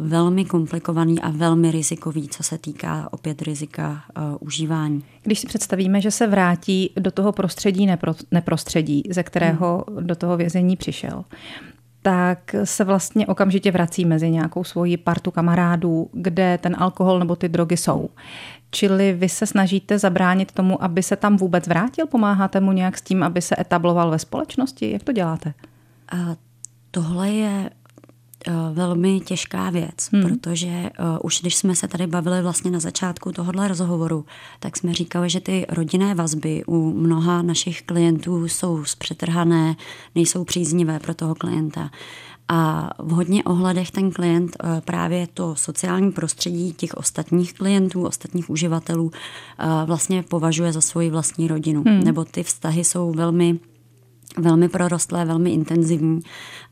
velmi 0.01 0.45
komplikovaný 0.45 1.21
a 1.21 1.30
velmi 1.30 1.71
rizikový, 1.71 2.27
co 2.27 2.43
se 2.43 2.58
týká 2.58 3.08
opět 3.12 3.41
rizika 3.41 4.04
uh, 4.17 4.38
užívání. 4.39 5.04
Když 5.23 5.39
si 5.39 5.47
představíme, 5.47 6.01
že 6.01 6.12
se 6.12 6.27
vrátí 6.27 6.93
do 6.99 7.12
toho 7.12 7.32
prostředí 7.32 7.86
nepro, 7.86 8.13
neprostředí, 8.32 9.04
ze 9.10 9.23
kterého 9.23 9.86
hmm. 9.88 10.08
do 10.08 10.15
toho 10.15 10.38
vězení 10.38 10.75
přišel, 10.75 11.25
tak 12.01 12.55
se 12.63 12.83
vlastně 12.83 13.27
okamžitě 13.27 13.71
vrací 13.71 14.05
mezi 14.05 14.29
nějakou 14.29 14.63
svoji 14.63 14.97
partu 14.97 15.31
kamarádů, 15.31 16.09
kde 16.13 16.57
ten 16.57 16.75
alkohol 16.79 17.19
nebo 17.19 17.35
ty 17.35 17.49
drogy 17.49 17.77
jsou. 17.77 18.09
Čili 18.71 19.13
vy 19.13 19.29
se 19.29 19.45
snažíte 19.45 19.99
zabránit 19.99 20.51
tomu, 20.51 20.83
aby 20.83 21.03
se 21.03 21.15
tam 21.15 21.37
vůbec 21.37 21.67
vrátil? 21.67 22.07
Pomáháte 22.07 22.59
mu 22.59 22.71
nějak 22.71 22.97
s 22.97 23.01
tím, 23.01 23.23
aby 23.23 23.41
se 23.41 23.55
etabloval 23.59 24.11
ve 24.11 24.19
společnosti? 24.19 24.91
Jak 24.91 25.03
to 25.03 25.11
děláte? 25.11 25.53
A 26.11 26.35
tohle 26.91 27.29
je 27.29 27.69
velmi 28.73 29.19
těžká 29.19 29.69
věc, 29.69 30.10
hmm. 30.13 30.23
protože 30.23 30.67
uh, 30.67 31.17
už 31.21 31.41
když 31.41 31.56
jsme 31.56 31.75
se 31.75 31.88
tady 31.88 32.08
bavili 32.08 32.41
vlastně 32.41 32.71
na 32.71 32.80
začátku 32.80 33.32
tohohle 33.32 33.67
rozhovoru, 33.67 34.25
tak 34.60 34.77
jsme 34.77 34.93
říkali, 34.93 35.30
že 35.30 35.39
ty 35.39 35.65
rodinné 35.69 36.15
vazby 36.15 36.63
u 36.67 36.93
mnoha 36.93 37.41
našich 37.41 37.82
klientů 37.82 38.47
jsou 38.47 38.86
zpřetrhané, 38.86 39.75
nejsou 40.15 40.43
příznivé 40.43 40.99
pro 40.99 41.13
toho 41.13 41.36
klienta. 41.36 41.89
A 42.54 42.89
v 42.99 43.12
hodně 43.12 43.43
ohledech 43.43 43.91
ten 43.91 44.12
klient 44.12 44.58
eh, 44.63 44.82
právě 44.86 45.27
to 45.34 45.56
sociální 45.56 46.12
prostředí 46.12 46.73
těch 46.73 46.93
ostatních 46.93 47.54
klientů, 47.54 48.04
ostatních 48.04 48.49
uživatelů 48.49 49.12
eh, 49.13 49.65
vlastně 49.86 50.23
považuje 50.23 50.73
za 50.73 50.82
svoji 50.82 51.10
vlastní 51.10 51.47
rodinu. 51.47 51.84
Hmm. 51.88 52.04
Nebo 52.04 52.25
ty 52.25 52.43
vztahy 52.43 52.84
jsou 52.84 53.12
velmi 53.12 53.60
velmi 54.37 54.69
prorostlé, 54.69 55.25
velmi 55.25 55.49
intenzivní. 55.49 56.19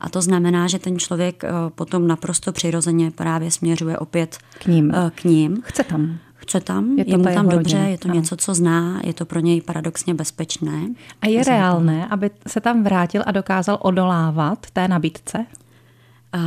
A 0.00 0.08
to 0.08 0.22
znamená, 0.22 0.68
že 0.68 0.78
ten 0.78 0.98
člověk 0.98 1.44
eh, 1.44 1.50
potom 1.74 2.06
naprosto 2.06 2.52
přirozeně 2.52 3.10
právě 3.10 3.50
směřuje 3.50 3.98
opět 3.98 4.38
k 4.58 4.66
ním. 4.66 4.92
K 5.14 5.24
ním. 5.24 5.62
Chce 5.64 5.84
tam. 5.84 6.18
Chce 6.34 6.60
tam, 6.60 6.98
je, 6.98 7.04
to 7.04 7.10
je 7.10 7.18
mu 7.18 7.24
tam 7.24 7.48
dobře, 7.48 7.76
rodina. 7.76 7.88
je 7.88 7.98
to 7.98 8.08
ano. 8.08 8.14
něco, 8.14 8.36
co 8.36 8.54
zná, 8.54 9.00
je 9.04 9.12
to 9.12 9.24
pro 9.24 9.40
něj 9.40 9.60
paradoxně 9.60 10.14
bezpečné. 10.14 10.88
A 11.22 11.26
je 11.26 11.44
reálné, 11.44 12.06
aby 12.06 12.30
se 12.46 12.60
tam 12.60 12.84
vrátil 12.84 13.22
a 13.26 13.32
dokázal 13.32 13.78
odolávat 13.82 14.66
té 14.72 14.88
nabídce? 14.88 15.46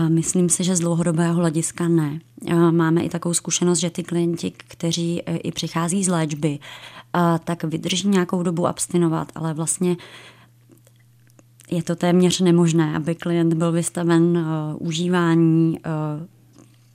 Myslím 0.07 0.49
si, 0.49 0.63
že 0.63 0.75
z 0.75 0.79
dlouhodobého 0.79 1.33
hlediska 1.33 1.87
ne. 1.87 2.19
Máme 2.71 3.03
i 3.03 3.09
takovou 3.09 3.33
zkušenost, 3.33 3.79
že 3.79 3.89
ty 3.89 4.03
klienti, 4.03 4.53
kteří 4.57 5.21
i 5.25 5.51
přichází 5.51 6.03
z 6.03 6.07
léčby, 6.07 6.59
tak 7.43 7.63
vydrží 7.63 8.07
nějakou 8.07 8.43
dobu 8.43 8.67
abstinovat, 8.67 9.31
ale 9.35 9.53
vlastně 9.53 9.97
je 11.73 11.83
to 11.83 11.95
téměř 11.95 12.41
nemožné, 12.41 12.95
aby 12.95 13.15
klient 13.15 13.53
byl 13.53 13.71
vystaven 13.71 14.23
uh, 14.23 14.87
užívání 14.87 15.77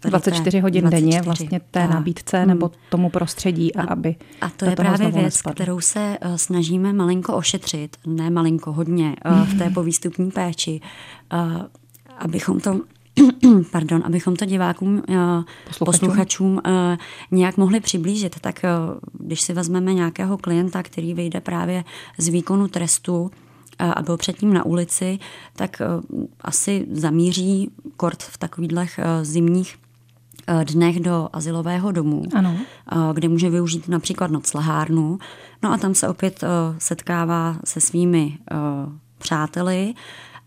uh, 0.05 0.11
24 0.11 0.61
hodin 0.61 0.81
24. 0.81 1.11
denně 1.11 1.23
vlastně 1.23 1.61
té 1.71 1.81
a, 1.81 1.87
nabídce 1.87 2.38
hmm. 2.38 2.49
nebo 2.49 2.71
tomu 2.91 3.11
prostředí 3.11 3.75
a, 3.75 3.83
a 3.83 3.87
aby 3.87 4.17
A 4.41 4.51
to 4.51 4.64
je 4.64 4.77
právě 4.77 5.11
věc, 5.11 5.25
nespadl. 5.25 5.55
kterou 5.55 5.81
se 5.81 6.19
uh, 6.25 6.35
snažíme 6.37 6.93
malinko 6.93 7.37
ošetřit, 7.37 7.97
ne 8.07 8.31
malinko, 8.31 8.73
hodně 8.73 9.17
uh, 9.27 9.47
v 9.47 9.59
té 9.59 9.71
povýstupní 9.71 10.31
péči. 10.31 10.81
Uh, 11.33 11.62
abychom 12.19 12.61
to 12.61 12.81
pardon, 13.71 14.03
abychom 14.05 14.37
to 14.37 14.45
divákům, 14.45 15.03
eh, 15.09 15.14
posluchačům, 15.67 15.85
posluchačům 15.85 16.61
eh, 16.67 16.99
nějak 17.31 17.57
mohli 17.57 17.81
přiblížit, 17.81 18.41
tak 18.41 18.64
eh, 18.64 18.71
když 19.12 19.41
si 19.41 19.53
vezmeme 19.53 19.95
nějakého 19.95 20.38
klienta, 20.38 20.83
který 20.83 21.14
vyjde 21.14 21.41
právě 21.41 21.85
z 22.19 22.29
výkonu 22.29 22.69
trestu 22.69 23.31
a 23.79 24.03
byl 24.03 24.17
předtím 24.17 24.55
na 24.55 24.67
ulici, 24.67 25.19
tak 25.57 25.83
asi 26.41 26.87
zamíří 26.91 27.71
kort 27.97 28.23
v 28.23 28.38
takových 28.38 29.01
zimních 29.23 29.77
dnech 30.64 31.01
do 31.01 31.29
asilového 31.33 31.93
domu, 31.93 32.23
ano. 32.35 32.57
kde 33.12 33.29
může 33.29 33.51
využít 33.51 33.88
například 33.88 34.31
noclehárnu. 34.31 35.19
No 35.62 35.73
a 35.73 35.77
tam 35.77 35.95
se 35.95 36.09
opět 36.09 36.45
setkává 36.79 37.57
se 37.64 37.81
svými 37.81 38.38
přáteli, 39.19 39.95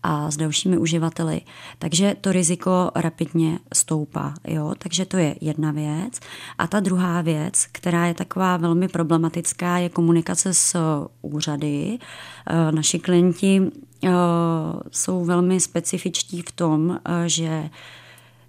a 0.02 0.30
s 0.30 0.36
dalšími 0.36 0.78
uživateli. 0.78 1.40
Takže 1.78 2.16
to 2.20 2.32
riziko 2.32 2.90
rapidně 2.94 3.58
stoupá. 3.74 4.34
Jo? 4.48 4.74
Takže 4.78 5.04
to 5.04 5.16
je 5.16 5.36
jedna 5.40 5.70
věc. 5.70 6.20
A 6.58 6.66
ta 6.66 6.80
druhá 6.80 7.20
věc, 7.20 7.66
která 7.72 8.06
je 8.06 8.14
taková 8.14 8.56
velmi 8.56 8.88
problematická, 8.88 9.78
je 9.78 9.88
komunikace 9.88 10.54
s 10.54 10.76
úřady. 11.22 11.98
Eh, 12.46 12.72
naši 12.72 12.98
klienti 12.98 13.62
eh, 14.04 14.10
jsou 14.90 15.24
velmi 15.24 15.60
specifičtí 15.60 16.42
v 16.42 16.52
tom, 16.52 16.98
eh, 17.04 17.28
že 17.28 17.70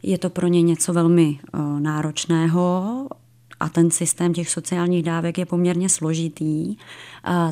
je 0.03 0.17
to 0.17 0.29
pro 0.29 0.47
ně 0.47 0.61
něco 0.61 0.93
velmi 0.93 1.39
náročného 1.79 3.07
a 3.63 3.69
ten 3.69 3.91
systém 3.91 4.33
těch 4.33 4.49
sociálních 4.49 5.03
dávek 5.03 5.37
je 5.37 5.45
poměrně 5.45 5.89
složitý, 5.89 6.75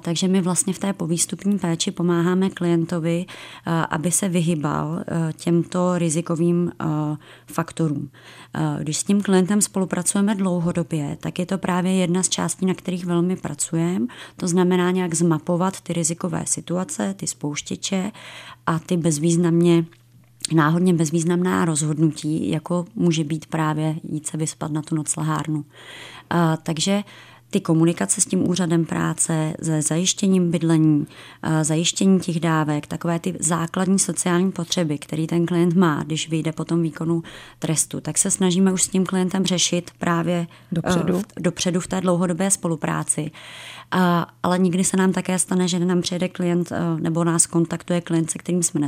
takže 0.02 0.28
my 0.28 0.41
vlastně 0.41 0.74
v 0.74 0.80
té 0.80 0.93
povýstupní 0.93 1.60
péči 1.60 1.91
pomáháme 1.91 2.50
klientovi, 2.50 3.26
aby 3.89 4.12
se 4.12 4.30
vyhybal 4.30 5.04
těmto 5.34 5.97
rizikovým 5.97 6.71
faktorům. 7.45 8.10
Když 8.80 8.97
s 8.97 9.04
tím 9.04 9.21
klientem 9.21 9.62
spolupracujeme 9.62 10.36
dlouhodobě, 10.36 11.17
tak 11.19 11.39
je 11.39 11.45
to 11.45 11.58
právě 11.58 11.93
jedna 11.93 12.24
z 12.24 12.30
částí, 12.30 12.65
na 12.65 12.74
kterých 12.74 13.06
velmi 13.06 13.36
pracujeme. 13.36 14.06
To 14.36 14.47
znamená 14.47 14.91
nějak 14.91 15.13
zmapovat 15.13 15.82
ty 15.82 15.93
rizikové 15.93 16.43
situace, 16.45 17.13
ty 17.13 17.28
spouštěče 17.28 18.12
a 18.65 18.80
ty 18.80 18.97
bezvýznamně 18.97 19.86
náhodně 20.54 20.94
bezvýznamná 20.94 21.66
rozhodnutí, 21.66 22.50
jako 22.50 22.86
může 22.96 23.24
být 23.24 23.46
právě 23.46 23.96
jít 24.04 24.28
se 24.28 24.38
vyspat 24.38 24.72
na 24.72 24.82
tu 24.82 24.96
noclahárnu. 24.96 25.66
A, 26.30 26.58
takže 26.58 27.04
ty 27.50 27.62
komunikace 27.62 28.22
s 28.22 28.26
tím 28.26 28.50
úřadem 28.50 28.86
práce, 28.86 29.54
se 29.64 29.82
zajištěním 29.82 30.52
bydlení, 30.52 31.08
zajištění 31.62 32.20
těch 32.20 32.40
dávek, 32.40 32.88
takové 32.88 33.20
ty 33.20 33.36
základní 33.40 34.00
sociální 34.00 34.52
potřeby, 34.52 34.98
který 34.98 35.28
ten 35.28 35.46
klient 35.46 35.76
má, 35.76 36.04
když 36.04 36.30
vyjde 36.30 36.52
po 36.52 36.66
tom 36.66 36.82
výkonu 36.82 37.24
trestu, 37.60 38.02
tak 38.02 38.18
se 38.18 38.32
snažíme 38.32 38.74
už 38.74 38.84
s 38.84 38.88
tím 38.88 39.06
klientem 39.06 39.46
řešit 39.46 39.92
právě 40.00 40.48
dopředu, 40.72 41.20
v, 41.20 41.24
dopředu 41.40 41.80
v 41.80 41.88
té 41.88 42.02
dlouhodobé 42.02 42.52
spolupráci. 42.52 43.32
Ale 44.44 44.60
nikdy 44.60 44.84
se 44.84 44.98
nám 44.98 45.12
také 45.12 45.40
stane, 45.40 45.68
že 45.68 45.80
nám 45.80 46.02
přijede 46.02 46.30
klient 46.30 46.72
nebo 47.00 47.24
nás 47.24 47.46
kontaktuje 47.46 48.02
klient, 48.02 48.32
se 48.32 48.38
kterým 48.38 48.64
jsme 48.64 48.80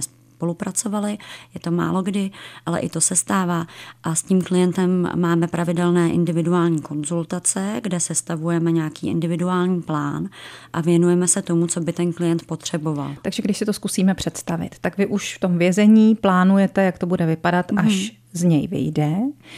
spolupracovali, 0.44 1.18
je 1.54 1.60
to 1.60 1.72
málo 1.72 2.02
kdy, 2.02 2.32
ale 2.66 2.80
i 2.80 2.90
to 2.90 3.02
se 3.02 3.16
stává. 3.16 3.68
A 4.04 4.16
s 4.16 4.24
tím 4.24 4.42
klientem 4.42 5.10
máme 5.16 5.48
pravidelné 5.48 6.10
individuální 6.10 6.82
konzultace, 6.82 7.80
kde 7.84 8.00
sestavujeme 8.00 8.72
nějaký 8.72 9.08
individuální 9.08 9.82
plán 9.82 10.30
a 10.74 10.82
věnujeme 10.82 11.28
se 11.28 11.42
tomu, 11.42 11.68
co 11.68 11.80
by 11.80 11.94
ten 11.94 12.14
klient 12.14 12.46
potřeboval. 12.46 13.16
Takže 13.22 13.44
když 13.44 13.58
si 13.58 13.66
to 13.66 13.74
zkusíme 13.74 14.14
představit, 14.14 14.76
tak 14.82 14.98
vy 14.98 15.06
už 15.06 15.36
v 15.36 15.40
tom 15.40 15.58
vězení 15.58 16.16
plánujete, 16.16 16.84
jak 16.84 16.98
to 16.98 17.06
bude 17.06 17.26
vypadat, 17.26 17.72
mm-hmm. 17.72 17.86
až 17.86 18.12
z 18.34 18.44
něj 18.44 18.68
vyjde, 18.68 19.12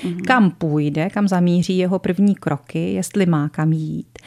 mm-hmm. 0.04 0.22
kam 0.22 0.52
půjde, 0.52 1.10
kam 1.10 1.28
zamíří 1.28 1.78
jeho 1.78 2.00
první 2.00 2.36
kroky, 2.36 2.94
jestli 2.94 3.26
má 3.26 3.50
kam 3.50 3.74
jít 3.74 4.20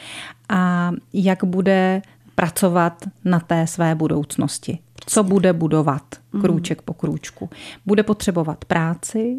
a 0.49 0.91
jak 1.13 1.43
bude 1.43 2.01
pracovat 2.35 3.05
na 3.25 3.39
té 3.39 3.67
své 3.67 3.95
budoucnosti 3.95 4.79
co 5.09 5.23
bude 5.23 5.53
budovat 5.53 6.03
mhm. 6.33 6.41
krůček 6.41 6.81
po 6.81 6.93
krůčku. 6.93 7.49
Bude 7.85 8.03
potřebovat 8.03 8.65
práci, 8.65 9.37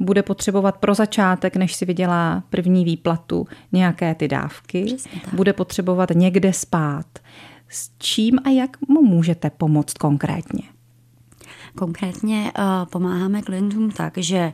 bude 0.00 0.22
potřebovat 0.22 0.76
pro 0.76 0.94
začátek, 0.94 1.56
než 1.56 1.74
si 1.74 1.84
vydělá 1.84 2.42
první 2.50 2.84
výplatu, 2.84 3.46
nějaké 3.72 4.14
ty 4.14 4.28
dávky, 4.28 4.96
bude 5.32 5.52
potřebovat 5.52 6.10
někde 6.14 6.52
spát. 6.52 7.06
S 7.68 7.90
čím 7.98 8.38
a 8.44 8.48
jak 8.48 8.76
mu 8.88 9.02
můžete 9.02 9.50
pomoct 9.50 9.98
konkrétně? 9.98 10.62
Konkrétně 11.74 12.52
uh, 12.58 12.64
pomáháme 12.90 13.42
klientům 13.42 13.90
tak, 13.90 14.18
že 14.18 14.52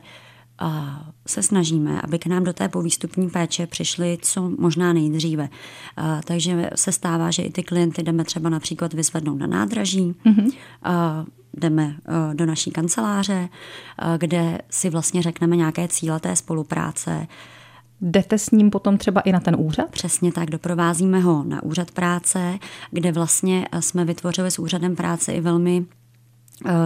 se 1.27 1.43
snažíme, 1.43 2.01
aby 2.01 2.19
k 2.19 2.25
nám 2.25 2.43
do 2.43 2.53
té 2.53 2.69
povýstupní 2.69 3.29
péče 3.29 3.67
přišli 3.67 4.17
co 4.21 4.51
možná 4.59 4.93
nejdříve. 4.93 5.49
Takže 6.25 6.69
se 6.75 6.91
stává, 6.91 7.31
že 7.31 7.43
i 7.43 7.51
ty 7.51 7.63
klienty 7.63 8.03
jdeme 8.03 8.23
třeba 8.23 8.49
například 8.49 8.93
vyzvednout 8.93 9.39
na 9.39 9.47
nádraží, 9.47 10.15
mm-hmm. 10.25 10.51
jdeme 11.53 11.95
do 12.33 12.45
naší 12.45 12.71
kanceláře, 12.71 13.49
kde 14.17 14.57
si 14.69 14.89
vlastně 14.89 15.21
řekneme 15.21 15.55
nějaké 15.55 15.87
cíle 15.87 16.19
té 16.19 16.35
spolupráce, 16.35 17.27
Jdete 18.01 18.37
s 18.37 18.51
ním 18.51 18.69
potom 18.69 18.97
třeba 18.97 19.21
i 19.21 19.31
na 19.31 19.39
ten 19.39 19.55
úřad? 19.59 19.89
Přesně 19.89 20.31
tak, 20.31 20.49
doprovázíme 20.49 21.19
ho 21.19 21.43
na 21.43 21.63
úřad 21.63 21.91
práce, 21.91 22.59
kde 22.91 23.11
vlastně 23.11 23.67
jsme 23.79 24.05
vytvořili 24.05 24.51
s 24.51 24.59
úřadem 24.59 24.95
práce 24.95 25.33
i 25.33 25.41
velmi 25.41 25.85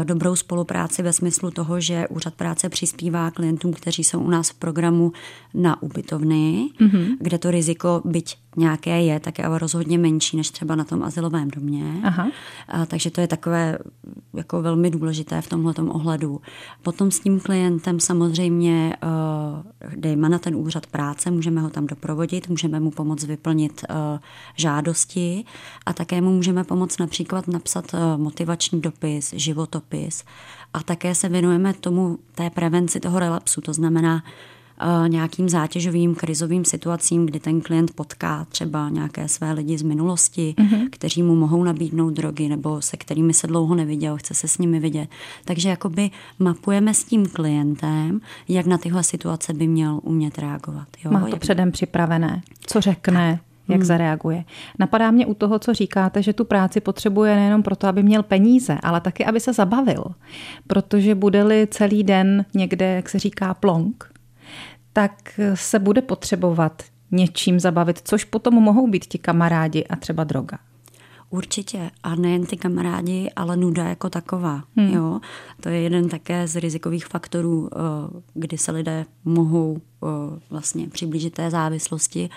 dobrou 0.03 0.35
spolupráci 0.35 1.01
ve 1.03 1.13
smyslu 1.13 1.51
toho, 1.51 1.81
že 1.81 2.07
úřad 2.07 2.33
práce 2.33 2.69
přispívá 2.69 3.31
klientům, 3.31 3.73
kteří 3.73 4.03
jsou 4.03 4.19
u 4.19 4.29
nás 4.29 4.49
v 4.49 4.53
programu 4.53 5.11
na 5.53 5.83
ubytovny, 5.83 6.69
mm-hmm. 6.79 7.17
kde 7.19 7.37
to 7.37 7.51
riziko 7.51 8.01
byť 8.05 8.37
nějaké 8.59 9.01
je, 9.01 9.19
tak 9.19 9.39
je 9.39 9.45
ale 9.45 9.59
rozhodně 9.59 9.97
menší 9.97 10.37
než 10.37 10.51
třeba 10.51 10.75
na 10.75 10.83
tom 10.83 11.03
asilovém 11.03 11.49
domě. 11.49 12.01
Aha. 12.03 12.27
A, 12.67 12.85
takže 12.85 13.11
to 13.11 13.21
je 13.21 13.27
takové 13.27 13.77
jako 14.33 14.61
velmi 14.61 14.89
důležité 14.89 15.41
v 15.41 15.49
tomhle 15.49 15.73
ohledu. 15.87 16.41
Potom 16.83 17.11
s 17.11 17.19
tím 17.19 17.39
klientem 17.39 17.99
samozřejmě 17.99 18.95
uh, 19.03 19.89
dejme 19.95 20.29
na 20.29 20.39
ten 20.39 20.55
úřad 20.55 20.85
práce, 20.85 21.31
můžeme 21.31 21.61
ho 21.61 21.69
tam 21.69 21.87
doprovodit, 21.87 22.49
můžeme 22.49 22.79
mu 22.79 22.91
pomoct 22.91 23.23
vyplnit 23.23 23.85
uh, 23.89 23.95
žádosti 24.55 25.45
a 25.85 25.93
také 25.93 26.21
mu 26.21 26.31
můžeme 26.31 26.63
pomoct 26.63 26.99
například 26.99 27.47
napsat 27.47 27.93
uh, 27.93 28.21
motivační 28.21 28.81
dopis, 28.81 29.33
životopis 29.33 30.23
a 30.73 30.83
také 30.83 31.15
se 31.15 31.29
věnujeme 31.29 31.73
tomu 31.73 32.17
té 32.35 32.49
prevenci 32.49 32.99
toho 32.99 33.19
relapsu, 33.19 33.61
to 33.61 33.73
znamená 33.73 34.23
nějakým 35.07 35.49
zátěžovým 35.49 36.15
krizovým 36.15 36.65
situacím, 36.65 37.25
kdy 37.25 37.39
ten 37.39 37.61
klient 37.61 37.93
potká 37.93 38.45
třeba 38.49 38.89
nějaké 38.89 39.27
své 39.27 39.51
lidi 39.51 39.77
z 39.77 39.81
minulosti, 39.81 40.55
mm-hmm. 40.57 40.87
kteří 40.91 41.23
mu 41.23 41.35
mohou 41.35 41.63
nabídnout 41.63 42.09
drogy 42.09 42.49
nebo 42.49 42.81
se 42.81 42.97
kterými 42.97 43.33
se 43.33 43.47
dlouho 43.47 43.75
neviděl, 43.75 44.17
chce 44.17 44.33
se 44.33 44.47
s 44.47 44.57
nimi 44.57 44.79
vidět. 44.79 45.09
Takže 45.45 45.69
jakoby 45.69 46.11
mapujeme 46.39 46.93
s 46.93 47.03
tím 47.03 47.25
klientem, 47.25 48.21
jak 48.47 48.65
na 48.65 48.77
tyhle 48.77 49.03
situace 49.03 49.53
by 49.53 49.67
měl 49.67 49.99
umět 50.03 50.37
reagovat. 50.37 50.87
Jo? 51.05 51.11
Má 51.11 51.19
to 51.19 51.27
jak... 51.27 51.39
předem 51.39 51.71
připravené, 51.71 52.41
co 52.67 52.81
řekne, 52.81 53.39
jak 53.67 53.79
hmm. 53.79 53.85
zareaguje. 53.85 54.43
Napadá 54.79 55.11
mě 55.11 55.25
u 55.25 55.33
toho, 55.33 55.59
co 55.59 55.73
říkáte, 55.73 56.23
že 56.23 56.33
tu 56.33 56.45
práci 56.45 56.81
potřebuje 56.81 57.35
nejenom 57.35 57.63
proto, 57.63 57.87
aby 57.87 58.03
měl 58.03 58.23
peníze, 58.23 58.77
ale 58.83 59.01
taky, 59.01 59.25
aby 59.25 59.39
se 59.39 59.53
zabavil. 59.53 60.03
Protože 60.67 61.15
bude-li 61.15 61.67
celý 61.71 62.03
den 62.03 62.45
někde, 62.53 62.95
jak 62.95 63.09
se 63.09 63.19
říká, 63.19 63.53
plonk, 63.53 64.11
tak 64.93 65.39
se 65.53 65.79
bude 65.79 66.01
potřebovat 66.01 66.83
něčím 67.11 67.59
zabavit, 67.59 68.01
což 68.03 68.23
potom 68.23 68.53
mohou 68.53 68.87
být 68.87 69.05
ti 69.05 69.17
kamarádi 69.17 69.83
a 69.83 69.95
třeba 69.95 70.23
droga. 70.23 70.57
Určitě. 71.29 71.91
A 72.03 72.15
nejen 72.15 72.45
ty 72.45 72.57
kamarádi, 72.57 73.31
ale 73.35 73.57
nuda 73.57 73.83
jako 73.83 74.09
taková. 74.09 74.63
Hmm. 74.75 74.93
Jo? 74.93 75.19
To 75.61 75.69
je 75.69 75.81
jeden 75.81 76.09
také 76.09 76.47
z 76.47 76.55
rizikových 76.55 77.05
faktorů, 77.05 77.69
eh, 77.73 77.77
kdy 78.33 78.57
se 78.57 78.71
lidé 78.71 79.05
mohou 79.25 79.77
eh, 79.77 80.07
vlastně 80.49 80.87
přiblížit 80.87 81.33
té 81.33 81.49
závislosti. 81.49 82.29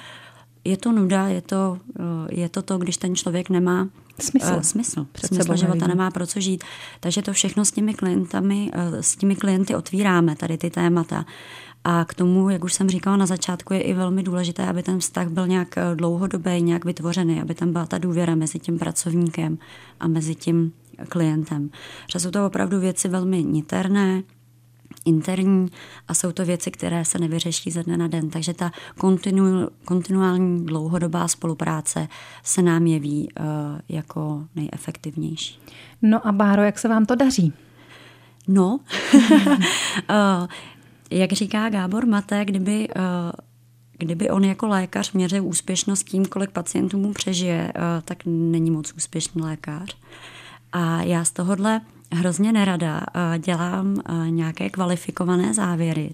Je 0.65 0.77
to 0.77 0.93
nuda, 0.93 1.29
je 1.29 1.43
to, 1.43 1.79
eh, 2.01 2.35
je 2.35 2.49
to 2.49 2.63
to, 2.63 2.79
když 2.79 2.97
ten 2.97 3.17
člověk 3.17 3.51
nemá 3.51 3.89
smysl, 4.21 4.53
uh, 4.57 4.61
smysl, 4.61 5.07
smysl 5.27 5.57
života, 5.57 5.87
nemá 5.87 6.11
pro 6.11 6.27
co 6.27 6.41
žít. 6.41 6.65
Takže 7.01 7.23
to 7.23 7.33
všechno 7.33 7.65
s 7.65 7.73
těmi 7.73 7.95
klientami, 7.95 8.71
s 9.01 9.17
těmi 9.17 9.37
klienty 9.37 9.75
otvíráme, 9.75 10.37
tady 10.37 10.59
ty 10.59 10.71
témata. 10.71 11.25
A 11.85 12.05
k 12.05 12.15
tomu, 12.15 12.51
jak 12.51 12.65
už 12.65 12.73
jsem 12.73 12.89
říkala 12.89 13.17
na 13.17 13.27
začátku, 13.27 13.75
je 13.75 13.81
i 13.81 13.95
velmi 13.95 14.23
důležité, 14.23 14.67
aby 14.67 14.83
ten 14.83 14.99
vztah 14.99 15.29
byl 15.29 15.47
nějak 15.47 15.79
eh, 15.79 15.83
dlouhodobý, 15.95 16.63
nějak 16.63 16.85
vytvořený, 16.85 17.41
aby 17.41 17.55
tam 17.55 17.73
byla 17.73 17.87
ta 17.87 17.99
důvěra 17.99 18.35
mezi 18.35 18.59
tím 18.59 18.79
pracovníkem 18.79 19.59
a 20.01 20.09
mezi 20.09 20.35
tím 20.35 20.73
klientem. 21.09 21.71
Že 22.13 22.21
jsou 22.21 22.31
to 22.31 22.47
opravdu 22.47 22.81
věci 22.81 23.09
velmi 23.09 23.45
niterné, 23.45 24.23
interní 25.05 25.69
a 26.09 26.15
jsou 26.15 26.33
to 26.33 26.45
věci, 26.45 26.71
které 26.71 27.05
se 27.05 27.19
nevyřeší 27.19 27.71
ze 27.71 27.83
dne 27.83 27.97
na 27.97 28.09
den. 28.09 28.31
Takže 28.31 28.55
ta 28.55 28.73
kontinu, 28.99 29.69
kontinuální 29.85 30.67
dlouhodobá 30.67 31.29
spolupráce 31.29 32.09
se 32.43 32.63
nám 32.63 32.87
jeví 32.87 33.29
uh, 33.41 33.47
jako 33.89 34.45
nejefektivnější. 34.55 35.59
No 36.03 36.27
a 36.27 36.33
Báro, 36.33 36.63
jak 36.63 36.79
se 36.79 36.89
vám 36.89 37.07
to 37.07 37.15
daří? 37.15 37.53
No, 38.49 38.81
uh, 39.15 40.47
jak 41.13 41.33
říká 41.33 41.69
Gábor 41.69 42.07
Mate, 42.07 42.45
kdyby, 42.45 42.89
eh, 42.97 43.33
kdyby 43.99 44.31
on 44.31 44.45
jako 44.45 44.69
lékař 44.69 45.13
měřil 45.13 45.47
úspěšnost 45.47 46.05
tím, 46.05 46.25
kolik 46.25 46.51
pacientů 46.51 46.99
mu 46.99 47.13
přežije, 47.13 47.73
eh, 47.75 48.03
tak 48.05 48.19
není 48.27 48.71
moc 48.71 48.93
úspěšný 48.93 49.43
lékař. 49.43 49.97
A 50.73 51.03
já 51.03 51.25
z 51.25 51.31
tohohle 51.31 51.81
hrozně 52.13 52.53
nerada 52.53 53.01
dělám 53.39 53.97
nějaké 54.29 54.71
kvalifikované 54.71 55.55
závěry, 55.55 56.11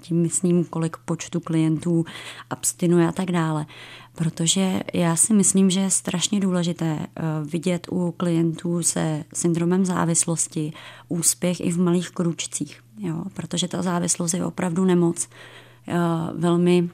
tím 0.00 0.22
myslím, 0.22 0.64
kolik 0.64 0.96
počtu 0.96 1.40
klientů 1.40 2.04
abstinuje 2.50 3.08
a 3.08 3.12
tak 3.12 3.32
dále. 3.32 3.66
Protože 4.14 4.80
já 4.94 5.16
si 5.16 5.34
myslím, 5.34 5.70
že 5.70 5.80
je 5.80 5.90
strašně 5.90 6.40
důležité 6.40 6.98
vidět 7.44 7.86
u 7.90 8.10
klientů 8.16 8.82
se 8.82 9.24
syndromem 9.34 9.84
závislosti 9.84 10.72
úspěch 11.08 11.60
i 11.60 11.70
v 11.70 11.80
malých 11.80 12.10
kručcích 12.10 12.80
jo, 12.98 13.24
protože 13.34 13.68
ta 13.68 13.82
závislost 13.82 14.34
je 14.34 14.44
opravdu 14.44 14.84
nemoc 14.84 15.28
velmi 16.34 16.88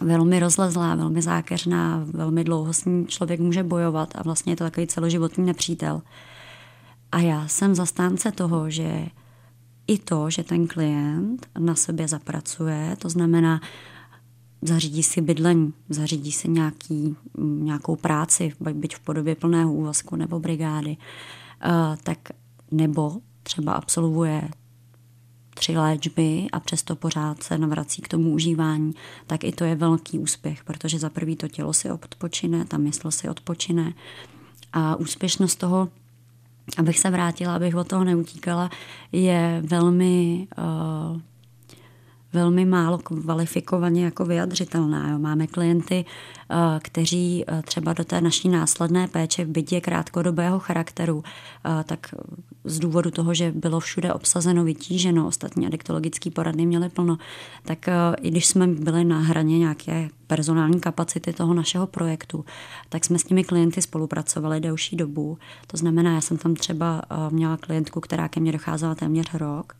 velmi 0.00 0.40
rozlezlá, 0.40 0.94
velmi 0.94 1.22
zákeřná, 1.22 2.04
velmi 2.06 2.44
dlouho 2.44 2.72
s 2.72 2.84
ní 2.84 3.06
člověk 3.06 3.40
může 3.40 3.62
bojovat 3.62 4.08
a 4.14 4.22
vlastně 4.22 4.52
je 4.52 4.56
to 4.56 4.64
takový 4.64 4.86
celoživotní 4.86 5.46
nepřítel. 5.46 6.02
A 7.12 7.20
já 7.20 7.48
jsem 7.48 7.74
zastánce 7.74 8.32
toho, 8.32 8.70
že 8.70 9.06
i 9.86 9.98
to, 9.98 10.30
že 10.30 10.42
ten 10.42 10.66
klient 10.66 11.46
na 11.58 11.74
sebe 11.74 12.08
zapracuje, 12.08 12.96
to 12.98 13.08
znamená, 13.08 13.60
zařídí 14.62 15.02
si 15.02 15.20
bydlení, 15.20 15.72
zařídí 15.88 16.32
si 16.32 16.48
nějaký, 16.48 17.16
nějakou 17.38 17.96
práci, 17.96 18.52
byť 18.72 18.96
v 18.96 19.00
podobě 19.00 19.34
plného 19.34 19.72
úvazku 19.72 20.16
nebo 20.16 20.40
brigády, 20.40 20.96
eh, 20.96 21.96
tak 22.02 22.18
nebo 22.70 23.16
třeba 23.42 23.72
absolvuje 23.72 24.48
tři 25.54 25.76
léčby 25.76 26.46
a 26.52 26.60
přesto 26.60 26.96
pořád 26.96 27.42
se 27.42 27.58
navrací 27.58 28.02
k 28.02 28.08
tomu 28.08 28.30
užívání, 28.30 28.94
tak 29.26 29.44
i 29.44 29.52
to 29.52 29.64
je 29.64 29.74
velký 29.74 30.18
úspěch, 30.18 30.64
protože 30.64 30.98
za 30.98 31.10
prvý 31.10 31.36
to 31.36 31.48
tělo 31.48 31.72
si 31.72 31.90
odpočine, 31.90 32.64
ta 32.64 32.78
mysl 32.78 33.10
si 33.10 33.28
odpočine 33.28 33.94
a 34.72 34.96
úspěšnost 34.96 35.56
toho, 35.56 35.88
abych 36.78 36.98
se 36.98 37.10
vrátila, 37.10 37.54
abych 37.54 37.74
od 37.74 37.88
toho 37.88 38.04
neutíkala, 38.04 38.70
je 39.12 39.62
velmi 39.66 40.46
uh, 40.58 41.20
velmi 42.32 42.64
málo 42.64 42.98
kvalifikovaně 42.98 44.04
jako 44.04 44.24
vyjadřitelná. 44.24 45.10
Jo. 45.10 45.18
Máme 45.18 45.46
klienty, 45.46 46.04
eh, 46.04 46.54
kteří 46.82 47.44
eh, 47.46 47.62
třeba 47.62 47.92
do 47.92 48.04
té 48.04 48.20
naší 48.20 48.48
následné 48.48 49.08
péče, 49.08 49.44
byť 49.44 49.72
je 49.72 49.80
krátkodobého 49.80 50.58
charakteru, 50.58 51.22
tak 51.84 52.14
z 52.64 52.78
důvodu 52.78 53.10
toho, 53.10 53.34
že 53.34 53.52
bylo 53.52 53.80
všude 53.80 54.12
obsazeno, 54.12 54.64
vytíženo, 54.64 55.26
ostatní 55.26 55.66
adiktologické 55.66 56.30
poradny 56.30 56.66
měly 56.66 56.88
plno, 56.88 57.18
tak 57.64 57.86
i 58.22 58.30
když 58.30 58.46
jsme 58.46 58.66
byli 58.66 59.04
na 59.04 59.18
hraně 59.18 59.58
nějaké 59.58 60.08
personální 60.26 60.80
kapacity 60.80 61.32
toho 61.32 61.54
našeho 61.54 61.86
projektu, 61.86 62.44
tak 62.88 63.04
jsme 63.04 63.18
s 63.18 63.24
těmi 63.24 63.44
klienty 63.44 63.82
spolupracovali 63.82 64.60
delší 64.60 64.96
dobu. 64.96 65.38
To 65.66 65.76
znamená, 65.76 66.14
já 66.14 66.20
jsem 66.20 66.38
tam 66.38 66.54
třeba 66.54 67.02
měla 67.30 67.56
klientku, 67.56 68.00
která 68.00 68.28
ke 68.28 68.40
mně 68.40 68.52
docházela 68.52 68.94
téměř 68.94 69.34
rok. 69.34 69.72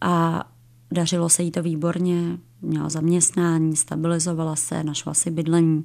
A 0.00 0.44
Dařilo 0.92 1.28
se 1.28 1.42
jí 1.42 1.50
to 1.50 1.62
výborně, 1.62 2.38
měla 2.62 2.88
zaměstnání, 2.88 3.76
stabilizovala 3.76 4.56
se, 4.56 4.84
našla 4.84 5.14
si 5.14 5.30
bydlení. 5.30 5.84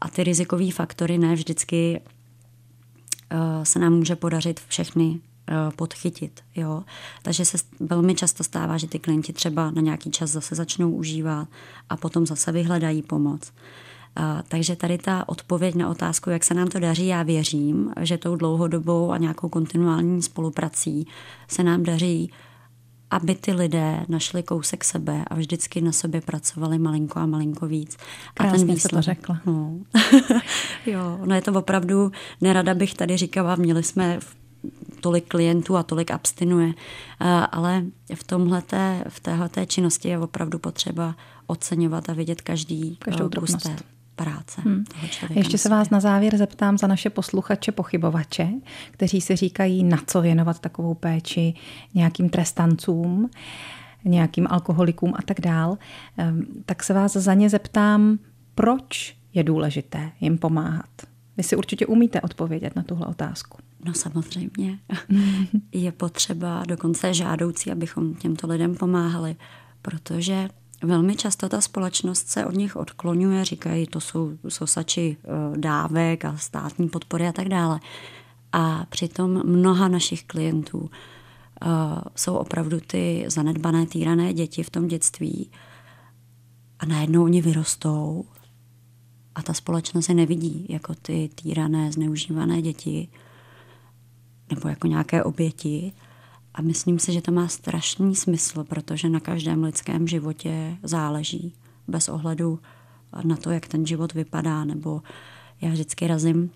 A 0.00 0.08
ty 0.08 0.24
rizikové 0.24 0.70
faktory 0.70 1.18
ne 1.18 1.34
vždycky 1.34 2.00
se 3.62 3.78
nám 3.78 3.92
může 3.92 4.16
podařit 4.16 4.60
všechny 4.68 5.20
podchytit. 5.76 6.40
Jo? 6.56 6.82
Takže 7.22 7.44
se 7.44 7.58
velmi 7.80 8.14
často 8.14 8.44
stává, 8.44 8.78
že 8.78 8.86
ty 8.86 8.98
klienti 8.98 9.32
třeba 9.32 9.70
na 9.70 9.82
nějaký 9.82 10.10
čas 10.10 10.30
zase 10.30 10.54
začnou 10.54 10.90
užívat 10.90 11.48
a 11.90 11.96
potom 11.96 12.26
zase 12.26 12.52
vyhledají 12.52 13.02
pomoc. 13.02 13.52
A, 14.16 14.42
takže 14.48 14.76
tady 14.76 14.98
ta 14.98 15.28
odpověď 15.28 15.74
na 15.74 15.88
otázku, 15.88 16.30
jak 16.30 16.44
se 16.44 16.54
nám 16.54 16.68
to 16.68 16.78
daří, 16.78 17.06
já 17.06 17.22
věřím, 17.22 17.92
že 18.00 18.18
tou 18.18 18.36
dlouhodobou 18.36 19.12
a 19.12 19.18
nějakou 19.18 19.48
kontinuální 19.48 20.22
spoluprací 20.22 21.06
se 21.48 21.62
nám 21.62 21.82
daří 21.82 22.32
aby 23.10 23.34
ty 23.34 23.52
lidé 23.52 24.04
našli 24.08 24.42
kousek 24.42 24.84
sebe 24.84 25.24
a 25.26 25.34
vždycky 25.34 25.80
na 25.80 25.92
sobě 25.92 26.20
pracovali 26.20 26.78
malinko 26.78 27.18
a 27.18 27.26
malinko 27.26 27.66
víc. 27.66 27.96
Krásně 28.34 28.56
a 28.56 28.58
ten 28.58 28.74
výsledek, 28.74 28.98
to 28.98 29.02
řekla. 29.02 29.40
No. 29.46 29.72
jo, 30.86 31.20
no 31.24 31.34
je 31.34 31.42
to 31.42 31.52
opravdu, 31.52 32.12
nerada 32.40 32.74
bych 32.74 32.94
tady 32.94 33.16
říkala, 33.16 33.56
měli 33.56 33.82
jsme 33.82 34.18
tolik 35.00 35.28
klientů 35.28 35.76
a 35.76 35.82
tolik 35.82 36.10
abstinuje, 36.10 36.72
ale 37.52 37.84
v 38.14 38.24
tomhleté, 38.24 39.04
v 39.08 39.20
téhleté 39.20 39.66
činnosti 39.66 40.08
je 40.08 40.18
opravdu 40.18 40.58
potřeba 40.58 41.14
oceňovat 41.46 42.08
a 42.08 42.12
vidět 42.12 42.42
každý 42.42 42.96
Každou 42.96 43.28
drobnost 43.28 43.97
práce 44.18 44.60
hmm. 44.60 44.84
toho 44.84 45.08
člověka. 45.08 45.40
Ještě 45.40 45.58
se 45.58 45.68
vás 45.68 45.90
na 45.90 46.00
závěr 46.00 46.36
zeptám 46.36 46.78
za 46.78 46.86
naše 46.86 47.10
posluchače, 47.10 47.72
pochybovače, 47.72 48.48
kteří 48.90 49.20
si 49.20 49.36
říkají, 49.36 49.84
na 49.84 49.98
co 50.06 50.20
věnovat 50.20 50.58
takovou 50.58 50.94
péči 50.94 51.54
nějakým 51.94 52.28
trestancům, 52.28 53.30
nějakým 54.04 54.46
alkoholikům 54.50 55.14
a 55.16 55.22
tak 55.22 55.40
dál. 55.40 55.78
Ehm, 56.16 56.46
tak 56.66 56.82
se 56.82 56.94
vás 56.94 57.12
za 57.12 57.34
ně 57.34 57.50
zeptám, 57.50 58.18
proč 58.54 59.16
je 59.34 59.44
důležité 59.44 60.10
jim 60.20 60.38
pomáhat. 60.38 60.90
Vy 61.36 61.42
si 61.42 61.56
určitě 61.56 61.86
umíte 61.86 62.20
odpovědět 62.20 62.76
na 62.76 62.82
tuhle 62.82 63.06
otázku. 63.06 63.58
No 63.84 63.94
samozřejmě. 63.94 64.78
je 65.72 65.92
potřeba, 65.92 66.62
dokonce 66.68 67.14
žádoucí, 67.14 67.70
abychom 67.70 68.14
těmto 68.14 68.46
lidem 68.46 68.74
pomáhali, 68.74 69.36
protože 69.82 70.48
velmi 70.82 71.16
často 71.16 71.48
ta 71.48 71.60
společnost 71.60 72.28
se 72.28 72.46
od 72.46 72.54
nich 72.54 72.76
odklonuje, 72.76 73.44
říkají, 73.44 73.86
to 73.86 74.00
jsou 74.00 74.32
sosači 74.48 75.16
eh, 75.24 75.28
dávek 75.56 76.24
a 76.24 76.36
státní 76.36 76.88
podpory 76.88 77.26
a 77.26 77.32
tak 77.32 77.48
dále. 77.48 77.80
A 78.52 78.86
přitom 78.88 79.42
mnoha 79.46 79.88
našich 79.88 80.24
klientů 80.24 80.78
uh, 80.78 80.88
jsou 82.16 82.34
opravdu 82.34 82.80
ty 82.80 83.24
zanedbané, 83.28 83.86
týrané 83.86 84.32
děti 84.32 84.62
v 84.62 84.70
tom 84.70 84.88
dětství 84.88 85.50
a 86.78 86.86
najednou 86.86 87.24
oni 87.24 87.42
vyrostou 87.42 88.24
a 89.34 89.42
ta 89.42 89.54
společnost 89.54 90.08
je 90.08 90.14
nevidí 90.14 90.66
jako 90.68 90.94
ty 90.94 91.30
týrané, 91.34 91.92
zneužívané 91.92 92.62
děti 92.62 93.08
nebo 94.50 94.68
jako 94.68 94.86
nějaké 94.86 95.24
oběti. 95.24 95.92
A 96.54 96.62
myslím 96.62 96.98
si, 96.98 97.12
že 97.12 97.22
to 97.22 97.32
má 97.32 97.48
strašný 97.48 98.16
smysl, 98.16 98.64
protože 98.64 99.08
na 99.08 99.20
každém 99.20 99.64
lidském 99.64 100.08
životě 100.08 100.76
záleží. 100.82 101.52
Bez 101.88 102.08
ohledu 102.08 102.60
na 103.24 103.36
to, 103.36 103.50
jak 103.50 103.68
ten 103.68 103.86
život 103.86 104.14
vypadá, 104.14 104.64
nebo 104.64 105.02
já 105.60 105.70
vždycky 105.70 106.06
razím 106.06 106.50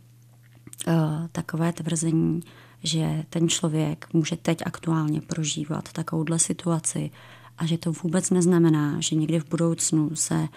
uh, 0.87 0.95
takové 1.33 1.73
tvrzení, 1.73 2.41
že 2.83 3.25
ten 3.31 3.49
člověk 3.49 4.07
může 4.13 4.37
teď 4.37 4.59
aktuálně 4.67 5.21
prožívat 5.21 5.93
takovouhle 5.93 6.39
situaci 6.39 7.11
a 7.59 7.67
že 7.67 7.79
to 7.79 7.93
vůbec 7.93 8.31
neznamená, 8.31 8.97
že 8.99 9.17
někdy 9.17 9.41
v 9.41 9.49
budoucnu 9.49 10.11
se 10.15 10.49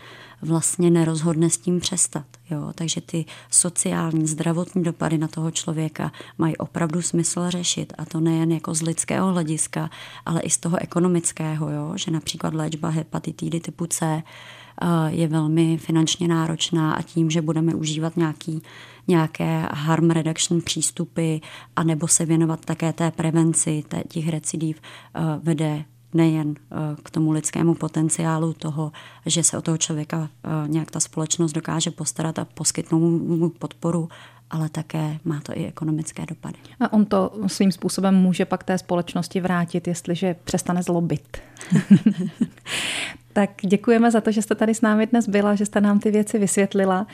vlastně 0.41 0.89
nerozhodne 0.89 1.49
s 1.49 1.57
tím 1.57 1.79
přestat. 1.79 2.25
Jo? 2.49 2.71
Takže 2.75 3.01
ty 3.01 3.25
sociální, 3.51 4.27
zdravotní 4.27 4.83
dopady 4.83 5.17
na 5.17 5.27
toho 5.27 5.51
člověka 5.51 6.11
mají 6.37 6.57
opravdu 6.57 7.01
smysl 7.01 7.49
řešit 7.49 7.93
a 7.97 8.05
to 8.05 8.19
nejen 8.19 8.51
jako 8.51 8.73
z 8.73 8.81
lidského 8.81 9.31
hlediska, 9.31 9.89
ale 10.25 10.41
i 10.41 10.49
z 10.49 10.57
toho 10.57 10.77
ekonomického, 10.81 11.69
jo? 11.69 11.93
že 11.95 12.11
například 12.11 12.53
léčba 12.53 12.89
hepatitidy 12.89 13.59
typu 13.59 13.85
C 13.85 14.05
eh, 14.05 14.87
je 15.07 15.27
velmi 15.27 15.77
finančně 15.77 16.27
náročná 16.27 16.93
a 16.93 17.01
tím, 17.01 17.29
že 17.29 17.41
budeme 17.41 17.75
užívat 17.75 18.17
nějaký, 18.17 18.61
nějaké 19.07 19.67
harm 19.71 20.09
reduction 20.09 20.61
přístupy 20.61 21.37
a 21.75 21.83
nebo 21.83 22.07
se 22.07 22.25
věnovat 22.25 22.65
také 22.65 22.93
té 22.93 23.11
prevenci 23.11 23.83
těch 24.07 24.29
recidiv, 24.29 24.81
eh, 25.15 25.19
vede 25.43 25.85
nejen 26.15 26.55
eh, 26.57 26.75
k 27.03 27.11
tomu 27.11 27.31
lidskému 27.31 27.73
potenciálu 27.73 28.53
toho, 28.53 28.91
že 29.25 29.43
se 29.43 29.57
o 29.57 29.61
toho 29.61 29.77
člověka 29.77 30.29
eh, 30.43 30.49
nějak 30.67 30.91
ta 30.91 30.99
společnost 30.99 31.51
dokáže 31.51 31.91
postarat 31.91 32.39
a 32.39 32.45
poskytnout 32.45 32.99
mu 32.99 33.49
podporu, 33.49 34.09
ale 34.49 34.69
také 34.69 35.19
má 35.25 35.41
to 35.43 35.57
i 35.57 35.65
ekonomické 35.65 36.25
dopady. 36.25 36.57
A 36.79 36.93
on 36.93 37.05
to 37.05 37.31
svým 37.47 37.71
způsobem 37.71 38.15
může 38.15 38.45
pak 38.45 38.63
té 38.63 38.77
společnosti 38.77 39.41
vrátit, 39.41 39.87
jestliže 39.87 40.35
přestane 40.43 40.83
zlobit. 40.83 41.37
tak 43.33 43.49
děkujeme 43.61 44.11
za 44.11 44.21
to, 44.21 44.31
že 44.31 44.41
jste 44.41 44.55
tady 44.55 44.75
s 44.75 44.81
námi 44.81 45.07
dnes 45.07 45.29
byla, 45.29 45.55
že 45.55 45.65
jste 45.65 45.81
nám 45.81 45.99
ty 45.99 46.11
věci 46.11 46.39
vysvětlila. 46.39 47.07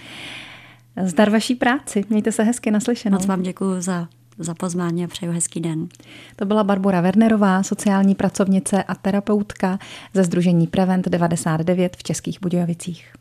Zdar 1.04 1.30
vaší 1.30 1.56
práci. 1.56 2.06
Mějte 2.10 2.32
se 2.32 2.44
hezky 2.44 2.72
naslyšenou. 2.72 3.18
Moc 3.18 3.26
vám 3.26 3.42
děkuji 3.42 3.82
za 3.82 4.08
za 4.38 4.54
pozvání 4.54 5.04
a 5.04 5.08
přeju 5.08 5.32
hezký 5.32 5.60
den. 5.60 5.88
To 6.36 6.46
byla 6.46 6.64
Barbara 6.64 7.02
Wernerová, 7.02 7.64
sociální 7.64 8.16
pracovnice 8.16 8.84
a 8.84 8.96
terapeutka 8.96 9.80
ze 10.14 10.24
Združení 10.24 10.68
Prevent 10.68 11.08
99 11.08 11.98
v 11.98 12.04
Českých 12.04 12.42
Budějovicích. 12.42 13.14